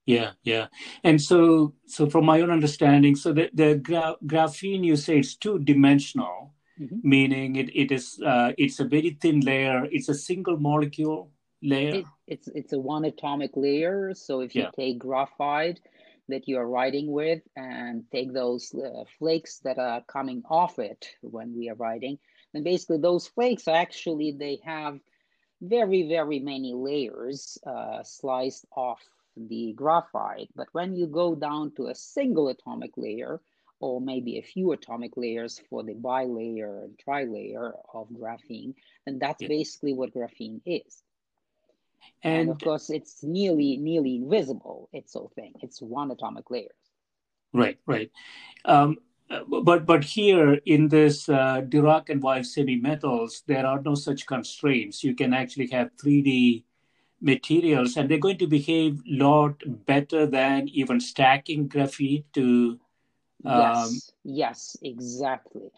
[0.06, 0.66] Yeah yeah.
[1.04, 5.36] And so so from my own understanding so the, the gra- graphene you say it's
[5.36, 6.96] two dimensional mm-hmm.
[7.02, 9.86] meaning it, it is uh, it's a very thin layer.
[9.90, 11.30] It's a single molecule
[11.62, 11.96] layer?
[11.96, 14.14] It, it's it's a one atomic layer.
[14.14, 14.70] So if you yeah.
[14.76, 15.80] take graphite
[16.28, 21.08] that you are writing with and take those uh, flakes that are coming off it
[21.22, 22.18] when we are writing
[22.54, 24.98] and basically those flakes actually, they have
[25.60, 29.00] very, very many layers uh, sliced off
[29.36, 30.48] the graphite.
[30.54, 33.40] But when you go down to a single atomic layer,
[33.80, 38.74] or maybe a few atomic layers for the bilayer and trilayer of graphene,
[39.06, 39.48] then that's yeah.
[39.48, 41.02] basically what graphene is.
[42.22, 44.88] And, and, of course, it's nearly nearly invisible.
[44.92, 45.54] It's a thing.
[45.62, 46.74] It's one atomic layer.
[47.52, 48.10] Right, right.
[48.64, 48.98] Um,
[49.48, 55.04] but but here in this uh, Dirac and Weyl semi-metals, there are no such constraints.
[55.04, 56.64] You can actually have 3D
[57.20, 62.78] materials, and they're going to behave a lot better than even stacking graphite to.
[63.44, 63.60] Um...
[63.60, 65.70] Yes, yes, exactly.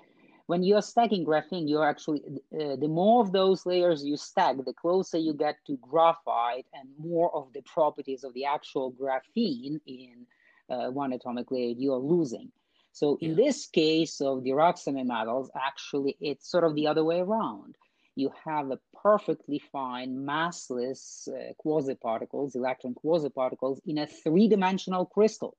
[0.46, 2.22] when you're stacking graphene, you're actually,
[2.58, 6.88] uh, the more of those layers you stack, the closer you get to graphite and
[6.98, 10.26] more of the properties of the actual graphene in
[10.68, 12.50] uh, one atomic layer you are losing.
[12.92, 17.20] So in this case of the Dirac semimetals, actually it's sort of the other way
[17.20, 17.76] around.
[18.14, 25.56] You have a perfectly fine massless uh, quasi-particles, electron quasi-particles in a three-dimensional crystal.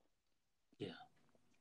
[0.78, 0.88] Yeah.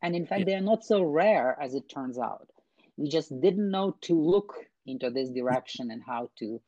[0.04, 0.46] And in fact, yeah.
[0.46, 2.48] they are not so rare as it turns out.
[2.96, 4.56] We just didn't know to look
[4.86, 6.62] into this direction and how to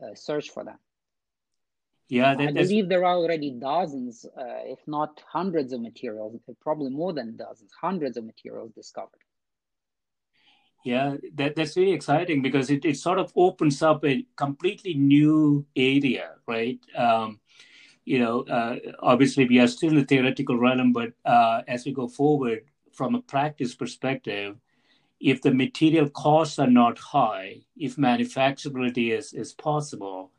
[0.00, 0.78] uh, search for them.
[2.08, 7.12] Yeah, I believe there are already dozens, uh, if not hundreds of materials, probably more
[7.12, 9.20] than dozens, hundreds of materials discovered.
[10.84, 15.64] Yeah, that, that's really exciting because it, it sort of opens up a completely new
[15.76, 16.80] area, right?
[16.96, 17.40] Um,
[18.04, 21.92] you know, uh, obviously we are still in the theoretical realm, but uh, as we
[21.92, 24.56] go forward from a practice perspective,
[25.20, 30.32] if the material costs are not high, if manufacturability is, is possible,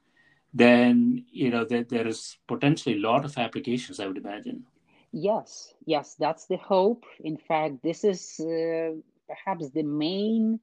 [0.54, 4.64] then you know that there is potentially a lot of applications i would imagine.
[5.12, 7.04] Yes yes that's the hope.
[7.24, 8.92] In fact this is uh,
[9.28, 10.60] perhaps the main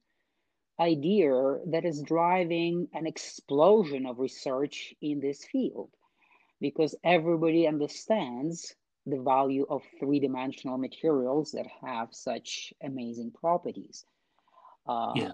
[0.79, 5.89] idea that is driving an explosion of research in this field
[6.59, 8.75] because everybody understands
[9.05, 14.05] the value of three-dimensional materials that have such amazing properties.
[14.87, 15.31] Uh, yeah.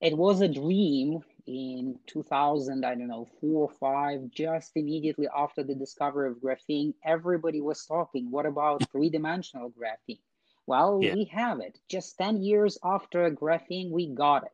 [0.00, 5.62] it was a dream in 2000, I don't know, four or five, just immediately after
[5.62, 10.20] the discovery of graphene, everybody was talking, what about three dimensional graphene?
[10.66, 11.14] Well, yeah.
[11.14, 11.78] we have it.
[11.88, 14.52] Just 10 years after graphene, we got it.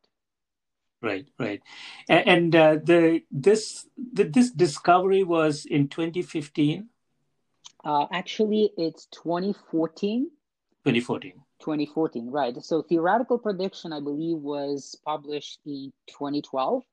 [1.01, 1.62] Right, right,
[2.09, 6.89] and, and uh, the this the, this discovery was in 2015.
[7.84, 10.24] Uh, actually, it's 2014.
[10.84, 11.34] 2014.
[11.61, 12.63] 2014, right.
[12.63, 16.85] So theoretical prediction, I believe, was published in 2012.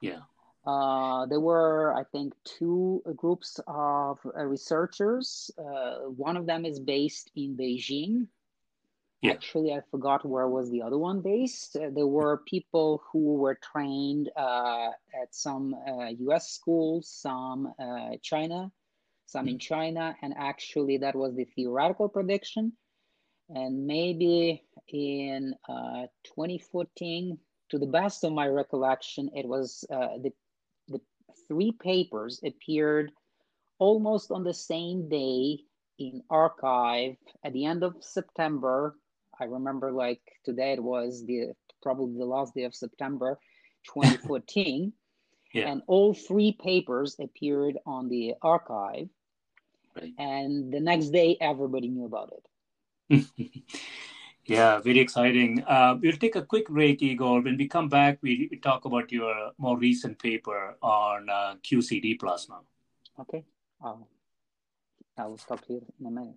[0.00, 0.20] Yeah.
[0.66, 5.50] Uh, there were, I think, two groups of uh, researchers.
[5.58, 8.26] Uh, one of them is based in Beijing.
[9.22, 9.32] Yeah.
[9.32, 11.76] Actually, I forgot where was the other one based.
[11.76, 14.88] Uh, there were people who were trained uh,
[15.20, 15.74] at some
[16.18, 16.44] U.S.
[16.44, 17.74] Uh, schools, some
[18.22, 18.70] China,
[19.26, 19.60] some in mm.
[19.60, 22.72] China, and actually that was the theoretical prediction
[23.54, 27.38] and maybe in uh, 2014
[27.70, 30.32] to the best of my recollection it was uh, the,
[30.88, 31.00] the
[31.48, 33.10] three papers appeared
[33.78, 35.58] almost on the same day
[35.98, 38.96] in arXiv at the end of september
[39.40, 43.38] i remember like today it was the probably the last day of september
[43.94, 44.92] 2014
[45.54, 45.68] yeah.
[45.68, 49.08] and all three papers appeared on the arXiv
[49.96, 50.12] right.
[50.18, 52.44] and the next day everybody knew about it
[54.46, 55.62] yeah, very exciting.
[55.64, 57.42] Uh, we'll take a quick break, Igor.
[57.42, 62.60] When we come back, we talk about your more recent paper on uh, QCD plasma.
[63.18, 63.44] Okay.
[63.84, 64.04] Um,
[65.16, 66.36] I will stop here in a minute.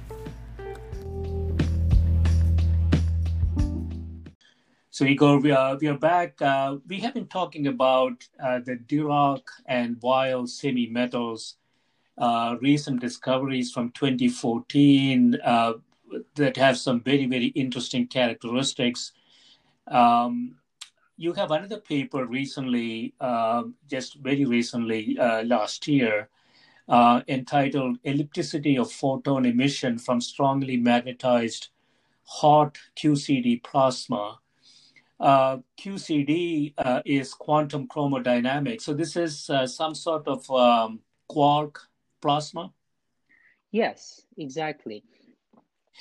[5.01, 6.39] So, Igor, we are, we are back.
[6.39, 11.55] Uh, we have been talking about uh, the Dirac and Weyl semi metals
[12.19, 15.73] uh, recent discoveries from 2014 uh,
[16.35, 19.13] that have some very, very interesting characteristics.
[19.87, 20.57] Um,
[21.17, 26.29] you have another paper recently, uh, just very recently, uh, last year,
[27.27, 31.69] entitled Ellipticity of Photon Emission from Strongly Magnetized
[32.25, 34.40] Hot QCD Plasma.
[35.21, 36.73] Uh, QCD
[37.05, 38.81] is quantum chromodynamics.
[38.81, 41.79] So, this is some sort of um, quark
[42.21, 42.73] plasma?
[43.71, 45.03] Yes, exactly.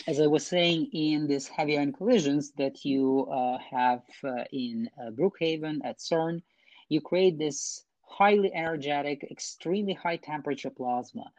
[0.07, 4.89] As I was saying in these heavy ion collisions that you uh, have uh, in
[4.99, 6.43] uh, Brookhaven at CERN,
[6.89, 11.31] you create this highly energetic, extremely high temperature plasma.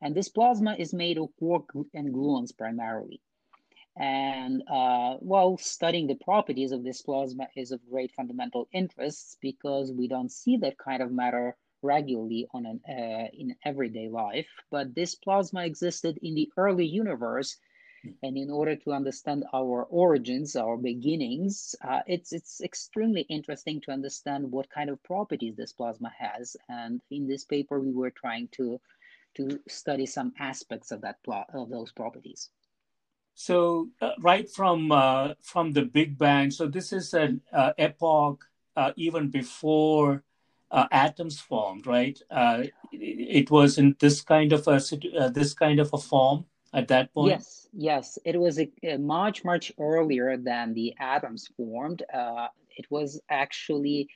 [0.00, 3.20] And this plasma is made of quark and gluons primarily.
[3.98, 9.92] And uh, while studying the properties of this plasma is of great fundamental interest because
[9.92, 14.94] we don't see that kind of matter regularly on an uh, in everyday life, but
[14.94, 17.56] this plasma existed in the early universe
[18.22, 23.92] And in order to understand our origins, our beginnings, uh, it's it's extremely interesting to
[23.92, 26.56] understand what kind of properties this plasma has.
[26.68, 28.80] And in this paper, we were trying to
[29.36, 32.50] to study some aspects of that plot of those properties.
[33.36, 38.42] So uh, right from uh, from the Big Bang, so this is an uh, epoch
[38.76, 40.24] uh, even before
[40.70, 42.18] uh, atoms formed, right?
[42.30, 42.62] Uh,
[42.92, 44.80] it, it, was in this kind of a
[45.28, 47.28] this kind of a form at that point.
[47.28, 52.02] Yes, yes, it was a, a much much earlier than the atoms formed.
[52.78, 54.08] it was actually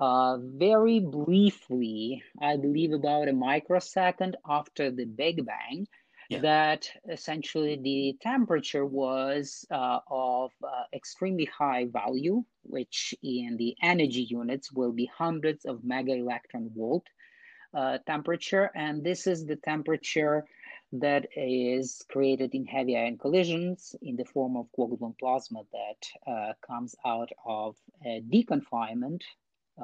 [0.00, 5.86] uh, very briefly, I believe about a microsecond after the Big Bang,
[6.34, 6.40] yeah.
[6.40, 14.22] that essentially the temperature was uh, of uh, extremely high value, which in the energy
[14.22, 17.06] units will be hundreds of mega electron volt
[17.74, 18.70] uh, temperature.
[18.74, 20.44] And this is the temperature
[20.92, 26.52] that is created in heavy ion collisions in the form of quark-gluon plasma that uh,
[26.64, 27.76] comes out of
[28.32, 29.22] deconfinement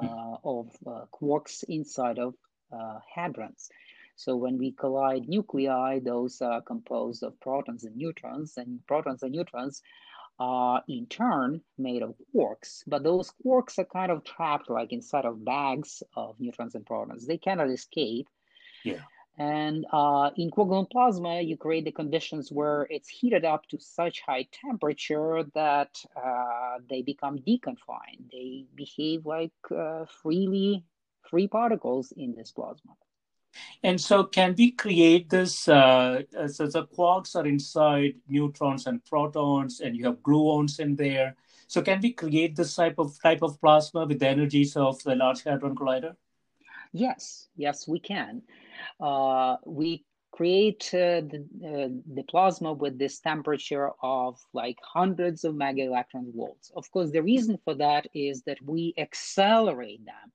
[0.01, 2.33] uh, of uh, quarks inside of
[3.17, 3.67] hadrons.
[4.23, 9.31] So when we collide nuclei, those are composed of protons and neutrons, and protons and
[9.31, 9.81] neutrons
[10.37, 12.83] are in turn made of quarks.
[12.85, 17.25] But those quarks are kind of trapped like inside of bags of neutrons and protons.
[17.25, 18.27] They cannot escape.
[18.83, 19.01] Yeah.
[19.39, 24.21] And uh, in quark-gluon plasma, you create the conditions where it's heated up to such
[24.21, 28.29] high temperature that uh, they become deconfined.
[28.31, 30.85] They behave like uh, freely
[31.27, 32.91] free particles in this plasma.
[33.83, 35.67] And so, can we create this?
[35.67, 41.35] Uh, so the quarks are inside neutrons and protons, and you have gluons in there.
[41.67, 45.15] So, can we create this type of type of plasma with the energies of the
[45.15, 46.15] Large Hadron Collider?
[46.93, 48.41] Yes, yes, we can.
[48.99, 55.55] Uh, we create uh, the, uh, the plasma with this temperature of like hundreds of
[55.55, 56.71] mega electron volts.
[56.75, 60.31] Of course, the reason for that is that we accelerate them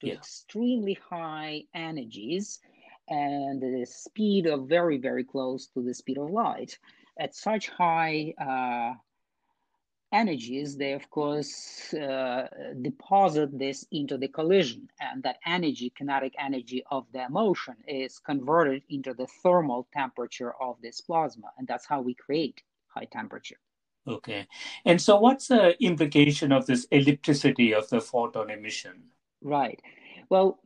[0.00, 0.14] to yeah.
[0.14, 2.60] extremely high energies
[3.08, 6.78] and the speed of very, very close to the speed of light.
[7.18, 8.94] At such high uh,
[10.12, 12.46] energies, they of course uh,
[12.80, 18.82] deposit this into the collision, and that energy, kinetic energy of the motion, is converted
[18.88, 23.58] into the thermal temperature of this plasma, and that's how we create high temperature.
[24.06, 24.46] Okay,
[24.84, 29.10] and so what's the implication of this ellipticity of the photon emission?
[29.42, 29.80] Right.
[30.28, 30.60] Well,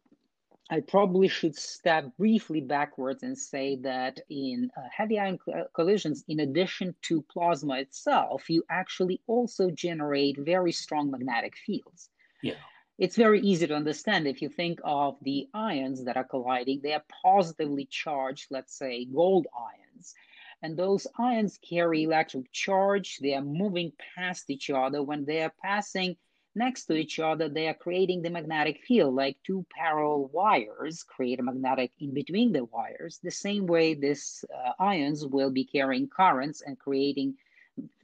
[0.70, 5.38] I probably should step briefly backwards and say that in uh, heavy ion
[5.74, 12.08] collisions, in addition to plasma itself, you actually also generate very strong magnetic fields.
[12.42, 12.54] Yeah.
[12.98, 16.94] It's very easy to understand if you think of the ions that are colliding, they
[16.94, 20.14] are positively charged, let's say gold ions.
[20.62, 23.18] And those ions carry electric charge.
[23.18, 25.02] They are moving past each other.
[25.02, 26.16] When they are passing
[26.54, 31.40] next to each other, they are creating the magnetic field, like two parallel wires create
[31.40, 33.18] a magnetic in between the wires.
[33.22, 37.34] The same way these uh, ions will be carrying currents and creating,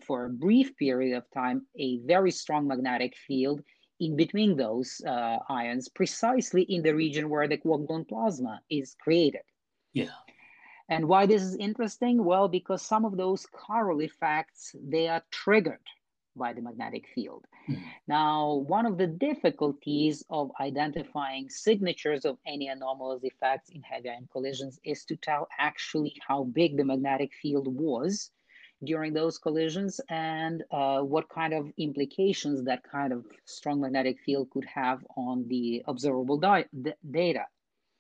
[0.06, 3.62] for a brief period of time, a very strong magnetic field
[4.00, 9.42] in between those uh, ions, precisely in the region where the quark-gluon plasma is created.
[9.92, 10.06] Yeah.
[10.88, 12.24] And why this is interesting?
[12.24, 15.86] Well, because some of those chiral effects, they are triggered
[16.36, 17.46] by the magnetic field.
[17.68, 17.82] Mm.
[18.06, 24.28] Now, one of the difficulties of identifying signatures of any anomalous effects in heavy ion
[24.32, 28.30] collisions is to tell actually how big the magnetic field was
[28.82, 34.48] during those collisions and uh, what kind of implications that kind of strong magnetic field
[34.50, 37.44] could have on the observable di- d- data.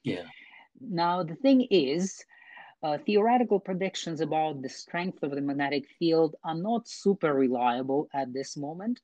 [0.02, 0.24] Yeah.
[0.80, 2.24] Now, the thing is,
[2.82, 8.32] uh, theoretical predictions about the strength of the magnetic field are not super reliable at
[8.32, 9.00] this moment.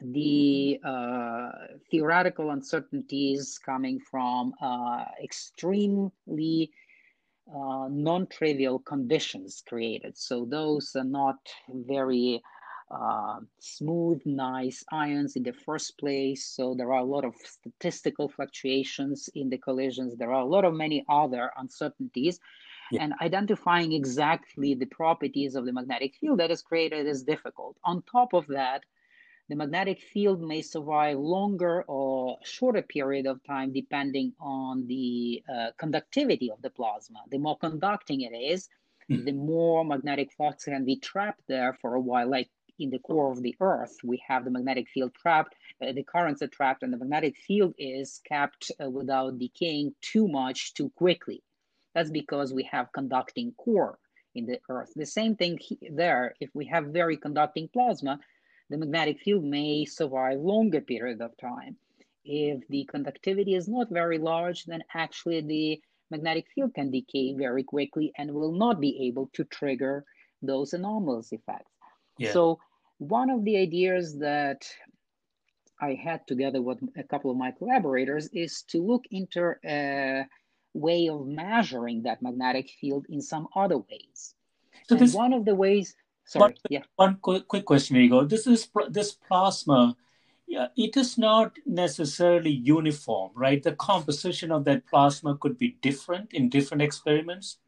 [0.00, 1.50] The uh,
[1.90, 6.70] theoretical uncertainties coming from uh, extremely
[7.54, 10.18] uh, non trivial conditions created.
[10.18, 11.38] So, those are not
[11.68, 12.42] very
[12.90, 16.44] uh, smooth, nice ions in the first place.
[16.44, 20.16] So there are a lot of statistical fluctuations in the collisions.
[20.16, 22.38] There are a lot of many other uncertainties.
[22.92, 23.02] Yeah.
[23.02, 27.76] And identifying exactly the properties of the magnetic field that is created is difficult.
[27.84, 28.84] On top of that,
[29.48, 35.70] the magnetic field may survive longer or shorter period of time depending on the uh,
[35.78, 37.20] conductivity of the plasma.
[37.30, 38.68] The more conducting it is,
[39.10, 39.24] mm.
[39.24, 42.48] the more magnetic flux can be trapped there for a while, like
[42.78, 46.42] in the core of the Earth, we have the magnetic field trapped, uh, the currents
[46.42, 51.42] are trapped, and the magnetic field is kept uh, without decaying too much too quickly.
[51.94, 53.98] That's because we have conducting core
[54.34, 54.92] in the Earth.
[54.94, 55.58] The same thing
[55.90, 56.34] there.
[56.40, 58.20] If we have very conducting plasma,
[58.68, 61.76] the magnetic field may survive longer period of time.
[62.24, 67.62] If the conductivity is not very large, then actually the magnetic field can decay very
[67.62, 70.04] quickly and will not be able to trigger
[70.42, 71.70] those anomalous effects.
[72.18, 72.32] Yeah.
[72.32, 72.58] So
[72.98, 74.66] one of the ideas that
[75.80, 80.24] I had together with a couple of my collaborators is to look into a
[80.72, 84.34] way of measuring that magnetic field in some other ways.
[84.88, 85.94] So and this one of the ways.
[86.24, 86.82] Sorry, one, yeah.
[86.96, 88.24] One quick, quick question, Igor.
[88.24, 89.96] This is this plasma.
[90.48, 93.62] Yeah, it is not necessarily uniform, right?
[93.62, 97.58] The composition of that plasma could be different in different experiments.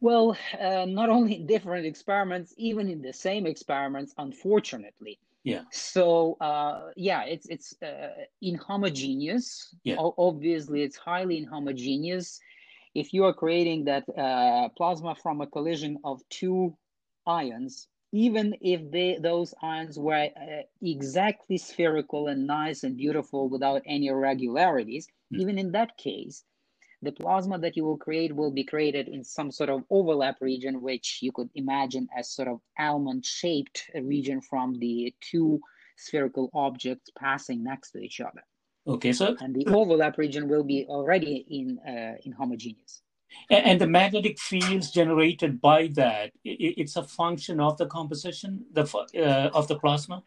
[0.00, 5.18] Well, uh, not only in different experiments, even in the same experiments, unfortunately.
[5.44, 5.62] Yeah.
[5.70, 9.74] So uh, yeah, it's it's uh, inhomogeneous.
[9.82, 9.96] Yeah.
[9.98, 12.38] O- obviously, it's highly inhomogeneous.
[12.94, 16.76] If you are creating that uh, plasma from a collision of two
[17.26, 23.82] ions, even if they, those ions were uh, exactly spherical and nice and beautiful without
[23.86, 25.40] any irregularities, mm.
[25.40, 26.44] even in that case,
[27.02, 30.80] the plasma that you will create will be created in some sort of overlap region,
[30.82, 35.60] which you could imagine as sort of almond shaped region from the two
[35.96, 38.42] spherical objects passing next to each other.
[38.86, 43.02] Okay, so and the overlap region will be already in uh, in homogeneous.
[43.50, 48.84] And the magnetic fields generated by that, it's a function of the composition the,
[49.16, 50.22] uh, of the plasma?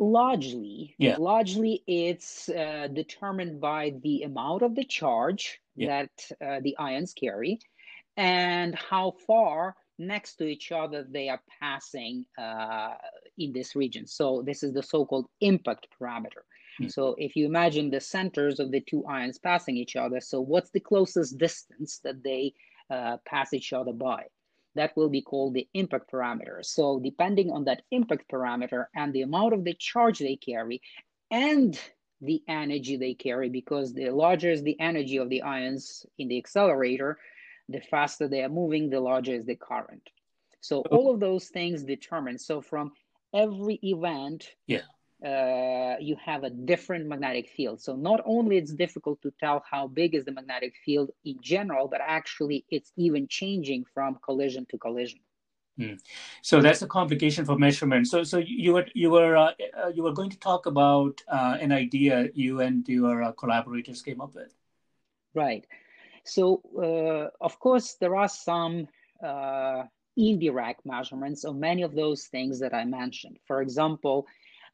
[0.00, 1.16] Largely yeah.
[1.18, 6.06] largely it's uh, determined by the amount of the charge yeah.
[6.06, 7.60] that uh, the ions carry
[8.16, 12.94] and how far next to each other they are passing uh,
[13.38, 16.42] in this region so this is the so-called impact parameter
[16.80, 16.90] mm.
[16.90, 20.70] so if you imagine the centers of the two ions passing each other so what's
[20.70, 22.52] the closest distance that they
[22.90, 24.24] uh, pass each other by
[24.74, 26.64] that will be called the impact parameter.
[26.64, 30.82] So depending on that impact parameter and the amount of the charge they carry
[31.30, 31.78] and
[32.20, 36.38] the energy they carry, because the larger is the energy of the ions in the
[36.38, 37.18] accelerator,
[37.68, 40.08] the faster they are moving, the larger is the current.
[40.60, 42.38] So all of those things determine.
[42.38, 42.92] So from
[43.34, 44.82] every event, yeah
[45.24, 47.80] uh, you have a different magnetic field.
[47.80, 51.88] So not only it's difficult to tell how big is the magnetic field in general,
[51.88, 55.20] but actually it's even changing from collision to collision.
[55.78, 55.94] Hmm.
[56.42, 58.06] So that's a complication for measurement.
[58.06, 59.52] So, so you were you were uh,
[59.82, 64.00] uh, you were going to talk about uh, an idea you and your uh, collaborators
[64.02, 64.54] came up with.
[65.34, 65.66] Right.
[66.24, 68.88] So, uh, of course, there are some
[70.16, 73.38] indirect measurements of many of those things that I mentioned.
[73.46, 74.26] For example,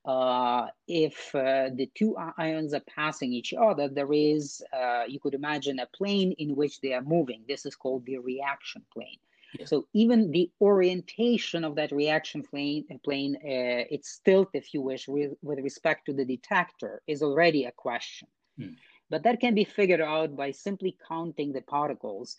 [0.04, 5.34] uh, if uh, the two ions are passing each other, there is, uh, you could
[5.34, 7.42] imagine a plane in which they are moving.
[7.46, 9.18] This is called the reaction plane.
[9.58, 9.66] Yeah.
[9.66, 15.08] So even the orientation of that reaction plane, plane uh, its tilt, if you wish,
[15.08, 18.28] with, with respect to the detector is already a question.
[18.58, 18.74] Hmm.
[19.10, 22.36] But that can be figured out by simply counting the particles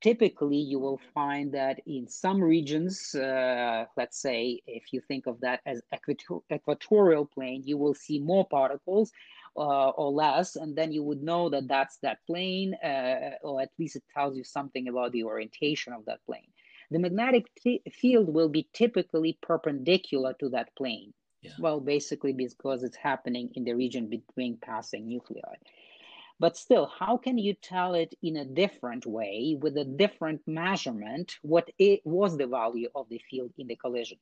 [0.00, 5.40] typically you will find that in some regions, uh, let's say if you think of
[5.40, 9.12] that as equator- equatorial plane, you will see more particles
[9.56, 13.70] uh, or less, and then you would know that that's that plane, uh, or at
[13.78, 16.48] least it tells you something about the orientation of that plane.
[16.90, 21.12] The magnetic t- field will be typically perpendicular to that plane.
[21.42, 21.52] Yeah.
[21.58, 25.56] Well, basically because it's happening in the region between passing nuclei.
[26.40, 31.36] But still, how can you tell it in a different way with a different measurement
[31.42, 34.18] what it was the value of the field in the collision?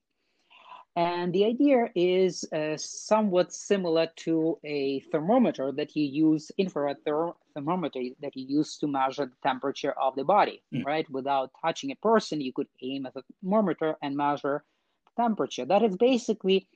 [0.97, 7.35] And the idea is uh, somewhat similar to a thermometer that you use, infrared ther-
[7.53, 10.87] thermometer that you use to measure the temperature of the body, mm.
[10.87, 11.09] right?
[11.11, 14.65] Without touching a person, you could aim at a thermometer and measure
[15.05, 15.67] the temperature.
[15.67, 16.67] That is basically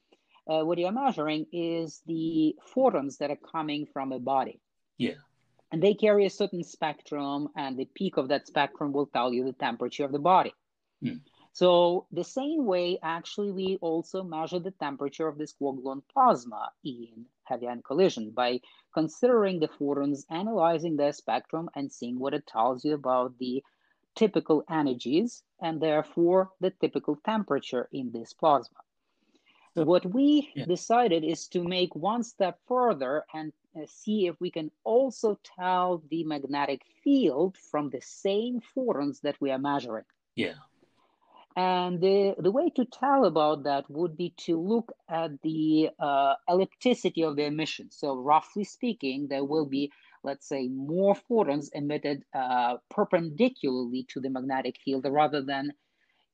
[0.47, 4.61] uh, what you're measuring is the photons that are coming from a body.
[4.99, 5.14] Yeah
[5.72, 9.44] and they carry a certain spectrum and the peak of that spectrum will tell you
[9.44, 10.52] the temperature of the body
[11.04, 11.20] mm.
[11.52, 17.24] so the same way actually we also measure the temperature of this quark-gluon plasma in
[17.44, 18.60] heavy ion collision by
[18.94, 23.62] considering the photons analyzing their spectrum and seeing what it tells you about the
[24.16, 28.78] typical energies and therefore the typical temperature in this plasma
[29.76, 30.64] so what we yeah.
[30.64, 33.52] decided is to make one step further and
[33.86, 39.50] see if we can also tell the magnetic field from the same photons that we
[39.50, 40.04] are measuring.
[40.34, 40.54] Yeah.
[41.56, 46.34] And the, the way to tell about that would be to look at the uh,
[46.48, 47.90] ellipticity of the emission.
[47.90, 49.90] So, roughly speaking, there will be
[50.22, 55.72] let's say, more photons emitted uh, perpendicularly to the magnetic field rather than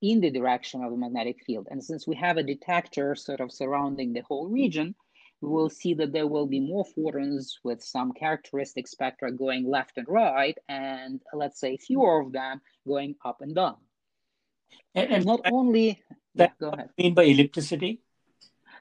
[0.02, 1.68] in the direction of the magnetic field.
[1.70, 4.94] And since we have a detector sort of surrounding the whole region,
[5.40, 9.98] we will see that there will be more photons with some characteristic spectra going left
[9.98, 13.76] and right, and let's say fewer of them going up and down.
[14.94, 16.02] And, and not only
[16.34, 16.90] that, yeah, go ahead.
[16.96, 17.98] mean by ellipticity?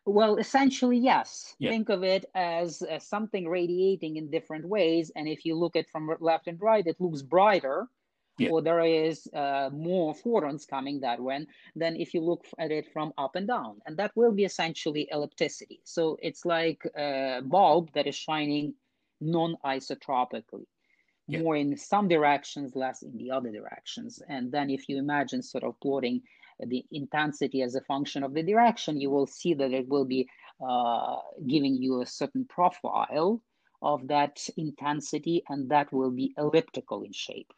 [0.05, 1.55] Well, essentially, yes.
[1.57, 1.71] Yeah.
[1.71, 5.11] Think of it as, as, something radiating in different ways.
[5.15, 7.87] And if you look at from left and right, it looks brighter,
[8.37, 8.49] yeah.
[8.49, 12.91] or there is uh, more photons coming that way than if you look at it
[12.91, 13.81] from up and down.
[13.85, 15.79] And that will be essentially ellipticity.
[15.83, 18.73] So it's like a bulb that is shining
[19.21, 20.65] non isotropically.
[21.27, 21.39] Yeah.
[21.39, 24.21] More in some directions, less in the other directions.
[24.29, 26.21] And then, if you imagine sort of plotting
[26.59, 30.29] the intensity as a function of the direction, you will see that it will be
[30.61, 31.17] uh,
[31.47, 33.41] giving you a certain profile
[33.81, 37.51] of that intensity, and that will be elliptical in shape.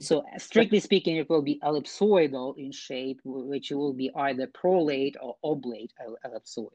[0.00, 5.36] So, strictly speaking, it will be ellipsoidal in shape, which will be either prolate or
[5.42, 5.92] oblate
[6.24, 6.68] ellipsoid.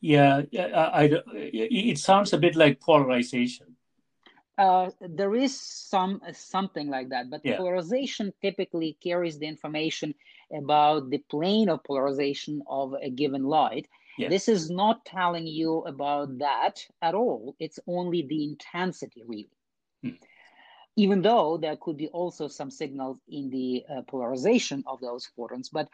[0.00, 3.76] Yeah, I, I, it sounds a bit like polarization.
[4.56, 7.56] Uh, there is some something like that, but yeah.
[7.56, 10.14] polarization typically carries the information
[10.52, 13.86] about the plane of polarization of a given light.
[14.18, 14.28] Yeah.
[14.28, 17.54] This is not telling you about that at all.
[17.60, 19.50] It's only the intensity, really.
[20.02, 20.18] Hmm.
[20.98, 25.68] Even though there could be also some signals in the uh, polarization of those photons,
[25.68, 25.88] but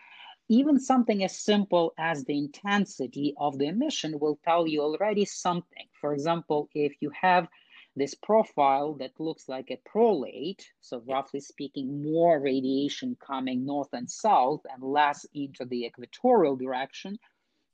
[0.48, 5.86] even something as simple as the intensity of the emission will tell you already something.
[6.00, 7.48] For example, if you have
[7.94, 14.11] this profile that looks like a prolate, so roughly speaking, more radiation coming north and
[14.11, 17.18] south and less into the equatorial direction,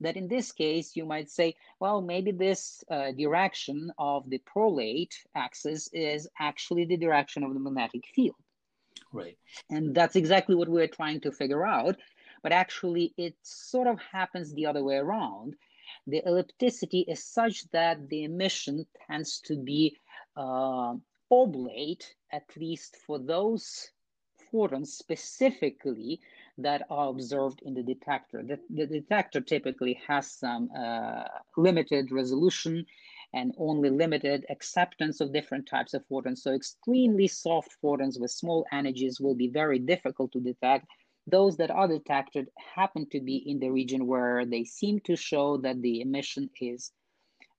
[0.01, 5.15] that in this case you might say, well, maybe this uh, direction of the prolate
[5.35, 8.37] axis is actually the direction of the magnetic field.
[9.13, 9.37] Right.
[9.71, 11.97] And that's exactly what we're trying to figure out.
[12.43, 15.55] But actually, it sort of happens the other way around.
[16.07, 19.97] The ellipticity is such that the emission tends to be
[20.37, 20.95] uh,
[21.31, 23.91] oblate, at least for those
[24.51, 26.21] photons specifically
[26.59, 28.43] that are observed in the detector.
[28.43, 31.25] The, the detector typically has some uh,
[31.57, 32.87] limited resolution
[33.33, 36.43] and only limited acceptance of different types of photons.
[36.43, 40.87] So extremely soft photons with small energies will be very difficult to detect.
[41.27, 45.59] Those that are detected happen to be in the region where they seem to show
[45.59, 46.93] that the emission is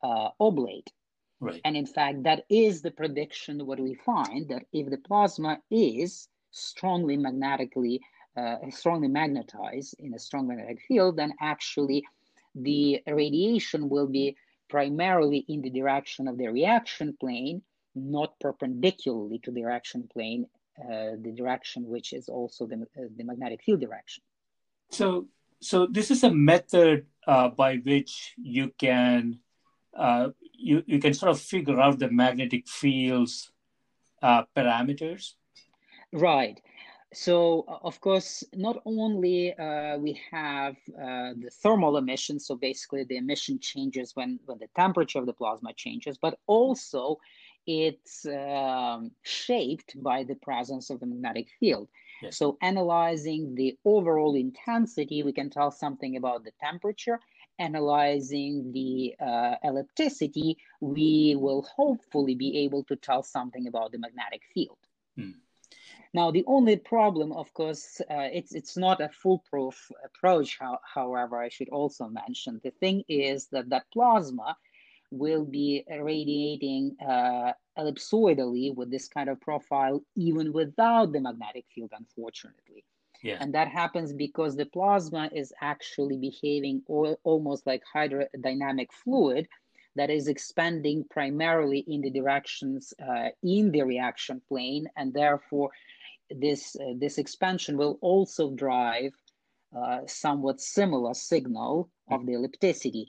[0.03, 0.91] uh, oblate.
[1.39, 1.61] Right.
[1.63, 6.27] And in fact, that is the prediction what we find that if the plasma is
[6.51, 8.01] strongly magnetically,
[8.37, 12.03] uh, strongly magnetized in a strong magnetic field, then actually
[12.55, 14.35] the radiation will be
[14.69, 17.61] primarily in the direction of the reaction plane,
[17.95, 20.45] not perpendicularly to the reaction plane,
[20.79, 24.23] uh, the direction which is also the, uh, the magnetic field direction.
[24.89, 25.27] So,
[25.59, 29.39] so this is a method uh, by which you can
[29.97, 33.51] uh, you, you can sort of figure out the magnetic fields
[34.21, 35.33] uh, parameters.
[36.13, 36.61] Right.
[37.13, 43.17] So, of course, not only uh, we have uh, the thermal emission, so basically the
[43.17, 47.17] emission changes when, when the temperature of the plasma changes, but also
[47.67, 51.89] it's um, shaped by the presence of the magnetic field.
[52.21, 52.37] Yes.
[52.37, 57.19] So, analyzing the overall intensity, we can tell something about the temperature
[57.59, 64.41] analyzing the uh, ellipticity, we will hopefully be able to tell something about the magnetic
[64.53, 64.79] field.
[65.15, 65.31] Hmm.
[66.13, 70.57] Now, the only problem, of course, uh, it's it's not a foolproof approach.
[70.59, 74.57] How, however, I should also mention the thing is that that plasma
[75.11, 81.91] will be radiating uh, ellipsoidally with this kind of profile, even without the magnetic field,
[81.97, 82.83] unfortunately.
[83.23, 83.37] Yeah.
[83.39, 86.81] And that happens because the plasma is actually behaving
[87.23, 89.47] almost like hydrodynamic fluid
[89.95, 94.87] that is expanding primarily in the directions uh, in the reaction plane.
[94.95, 95.69] And therefore,
[96.39, 99.13] this, uh, this expansion will also drive
[99.75, 103.05] uh, somewhat similar signal of the ellipticity.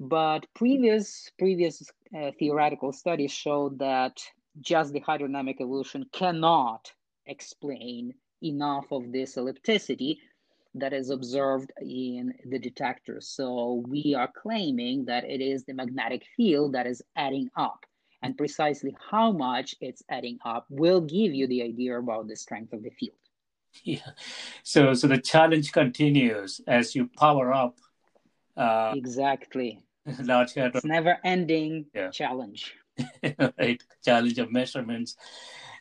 [0.00, 1.82] But previous, previous
[2.16, 4.20] uh, theoretical studies showed that
[4.60, 6.92] just the hydrodynamic evolution cannot
[7.26, 10.18] explain enough of this ellipticity
[10.74, 13.20] that is observed in the detector.
[13.20, 17.84] So we are claiming that it is the magnetic field that is adding up.
[18.22, 22.72] And precisely how much it's adding up will give you the idea about the strength
[22.72, 23.14] of the field.
[23.84, 24.10] Yeah.
[24.64, 27.78] So so the challenge continues as you power up.
[28.56, 29.84] Uh, exactly.
[30.22, 32.10] Large It's never ending yeah.
[32.10, 32.74] challenge.
[33.58, 33.82] right?
[34.04, 35.16] Challenge of measurements.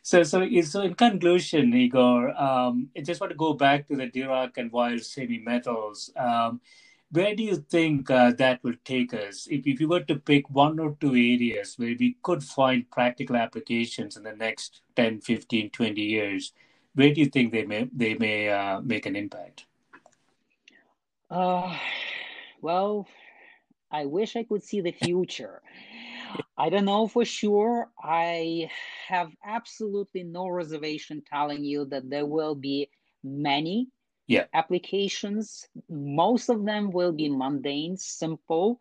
[0.03, 4.07] So, so, so in conclusion, Igor, um, I just want to go back to the
[4.07, 6.11] Dirac and Weyl semi-metals.
[6.15, 6.61] Um,
[7.11, 9.47] where do you think uh, that will take us?
[9.49, 13.37] If, if you were to pick one or two areas where we could find practical
[13.37, 16.53] applications in the next 10, 15, 20 years,
[16.95, 19.65] where do you think they may, they may uh, make an impact?
[21.29, 21.77] Uh,
[22.61, 23.07] well,
[23.91, 25.61] I wish I could see the future.
[26.57, 27.89] I don't know for sure.
[28.01, 28.69] I
[29.07, 32.89] have absolutely no reservation telling you that there will be
[33.23, 33.87] many
[34.27, 34.45] yeah.
[34.53, 35.67] applications.
[35.89, 38.79] Most of them will be mundane, simple.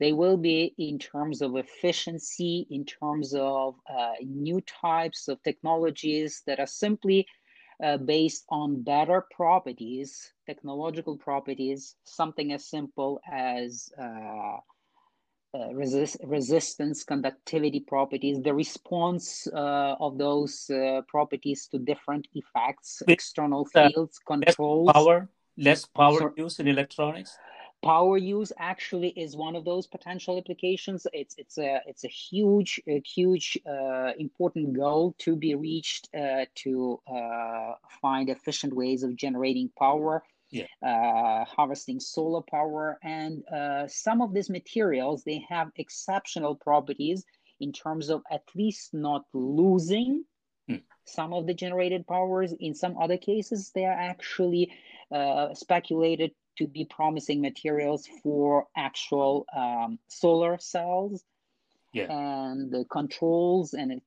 [0.00, 6.42] They will be in terms of efficiency, in terms of uh, new types of technologies
[6.46, 7.26] that are simply
[7.82, 14.56] uh, based on better properties, technological properties, something as simple as uh,
[15.54, 23.02] uh, resist, resistance, conductivity properties, the response uh, of those uh, properties to different effects,
[23.08, 24.86] external fields, controls.
[24.86, 27.38] Less power, less power use in electronics.
[27.82, 31.06] Power use actually is one of those potential applications.
[31.12, 36.46] It's it's a it's a huge a huge uh, important goal to be reached uh,
[36.56, 40.66] to uh, find efficient ways of generating power yeah.
[40.82, 42.98] uh, harvesting solar power.
[43.02, 47.24] And uh, some of these materials, they have exceptional properties
[47.60, 50.24] in terms of at least not losing
[50.70, 50.82] mm.
[51.04, 52.54] some of the generated powers.
[52.60, 54.72] In some other cases, they are actually
[55.12, 61.24] uh, speculated to be promising materials for actual um, solar cells
[61.92, 62.10] yeah.
[62.10, 64.00] and the controls and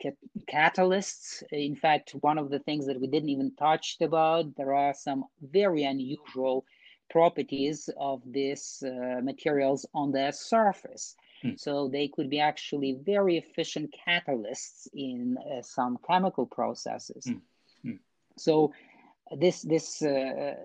[0.48, 1.44] catalysts.
[1.52, 5.26] In fact, one of the things that we didn't even touch about, there are some
[5.42, 6.66] very unusual
[7.10, 11.16] properties of these uh, materials on their surface.
[11.42, 11.52] Hmm.
[11.58, 17.26] So they could be actually very efficient catalysts in uh, some chemical processes.
[17.26, 17.90] Hmm.
[17.90, 17.98] Hmm.
[18.38, 18.74] So
[19.38, 20.56] this this uh,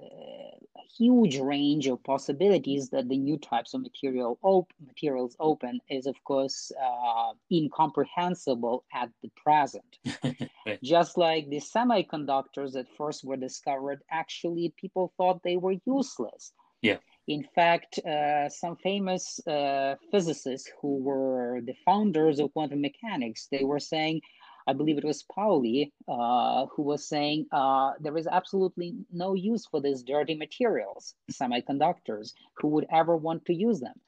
[0.96, 6.16] huge range of possibilities that the new types of material op- materials open is of
[6.24, 10.80] course uh, incomprehensible at the present right.
[10.82, 16.52] just like the semiconductors that first were discovered actually people thought they were useless
[16.82, 16.96] yeah
[17.28, 23.64] in fact, uh, some famous uh, physicists who were the founders of quantum mechanics, they
[23.64, 24.20] were saying
[24.66, 29.66] I believe it was Pauli uh, who was saying uh, there is absolutely no use
[29.66, 32.32] for these dirty materials, semiconductors.
[32.58, 34.00] Who would ever want to use them?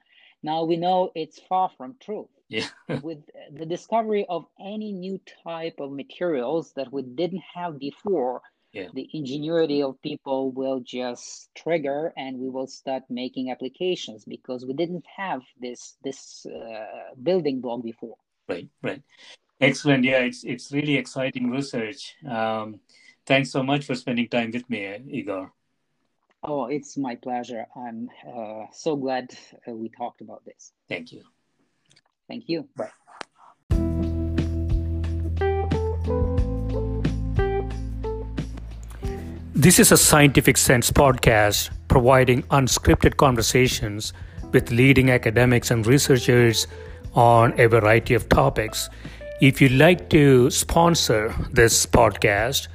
[0.43, 2.29] Now we know it's far from true.
[2.49, 2.67] Yeah.
[3.03, 3.19] With
[3.53, 8.41] the discovery of any new type of materials that we didn't have before,
[8.73, 8.89] yeah.
[8.95, 14.75] the ingenuity of people will just trigger and we will start making applications because we
[14.75, 18.17] didn't have this this uh, building block before
[18.49, 19.03] right right
[19.61, 20.05] Excellent.
[20.05, 22.15] Yeah, it's it's really exciting research.
[22.29, 22.81] Um,
[23.27, 25.53] thanks so much for spending time with me, Igor.
[26.45, 27.67] Oh, it's my pleasure.
[27.75, 29.37] I'm uh, so glad
[29.67, 30.73] uh, we talked about this.
[30.89, 31.23] Thank you.
[32.29, 32.69] Thank you.
[32.77, 32.91] Bye.
[39.55, 44.13] This is a Scientific Sense podcast providing unscripted conversations
[44.53, 46.69] with leading academics and researchers
[47.15, 48.89] on a variety of topics.
[49.41, 52.67] If you'd like to sponsor this podcast,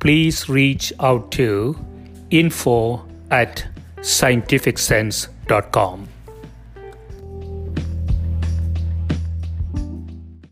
[0.00, 1.76] please reach out to
[2.30, 3.64] info at
[3.98, 6.08] scientificsense.com.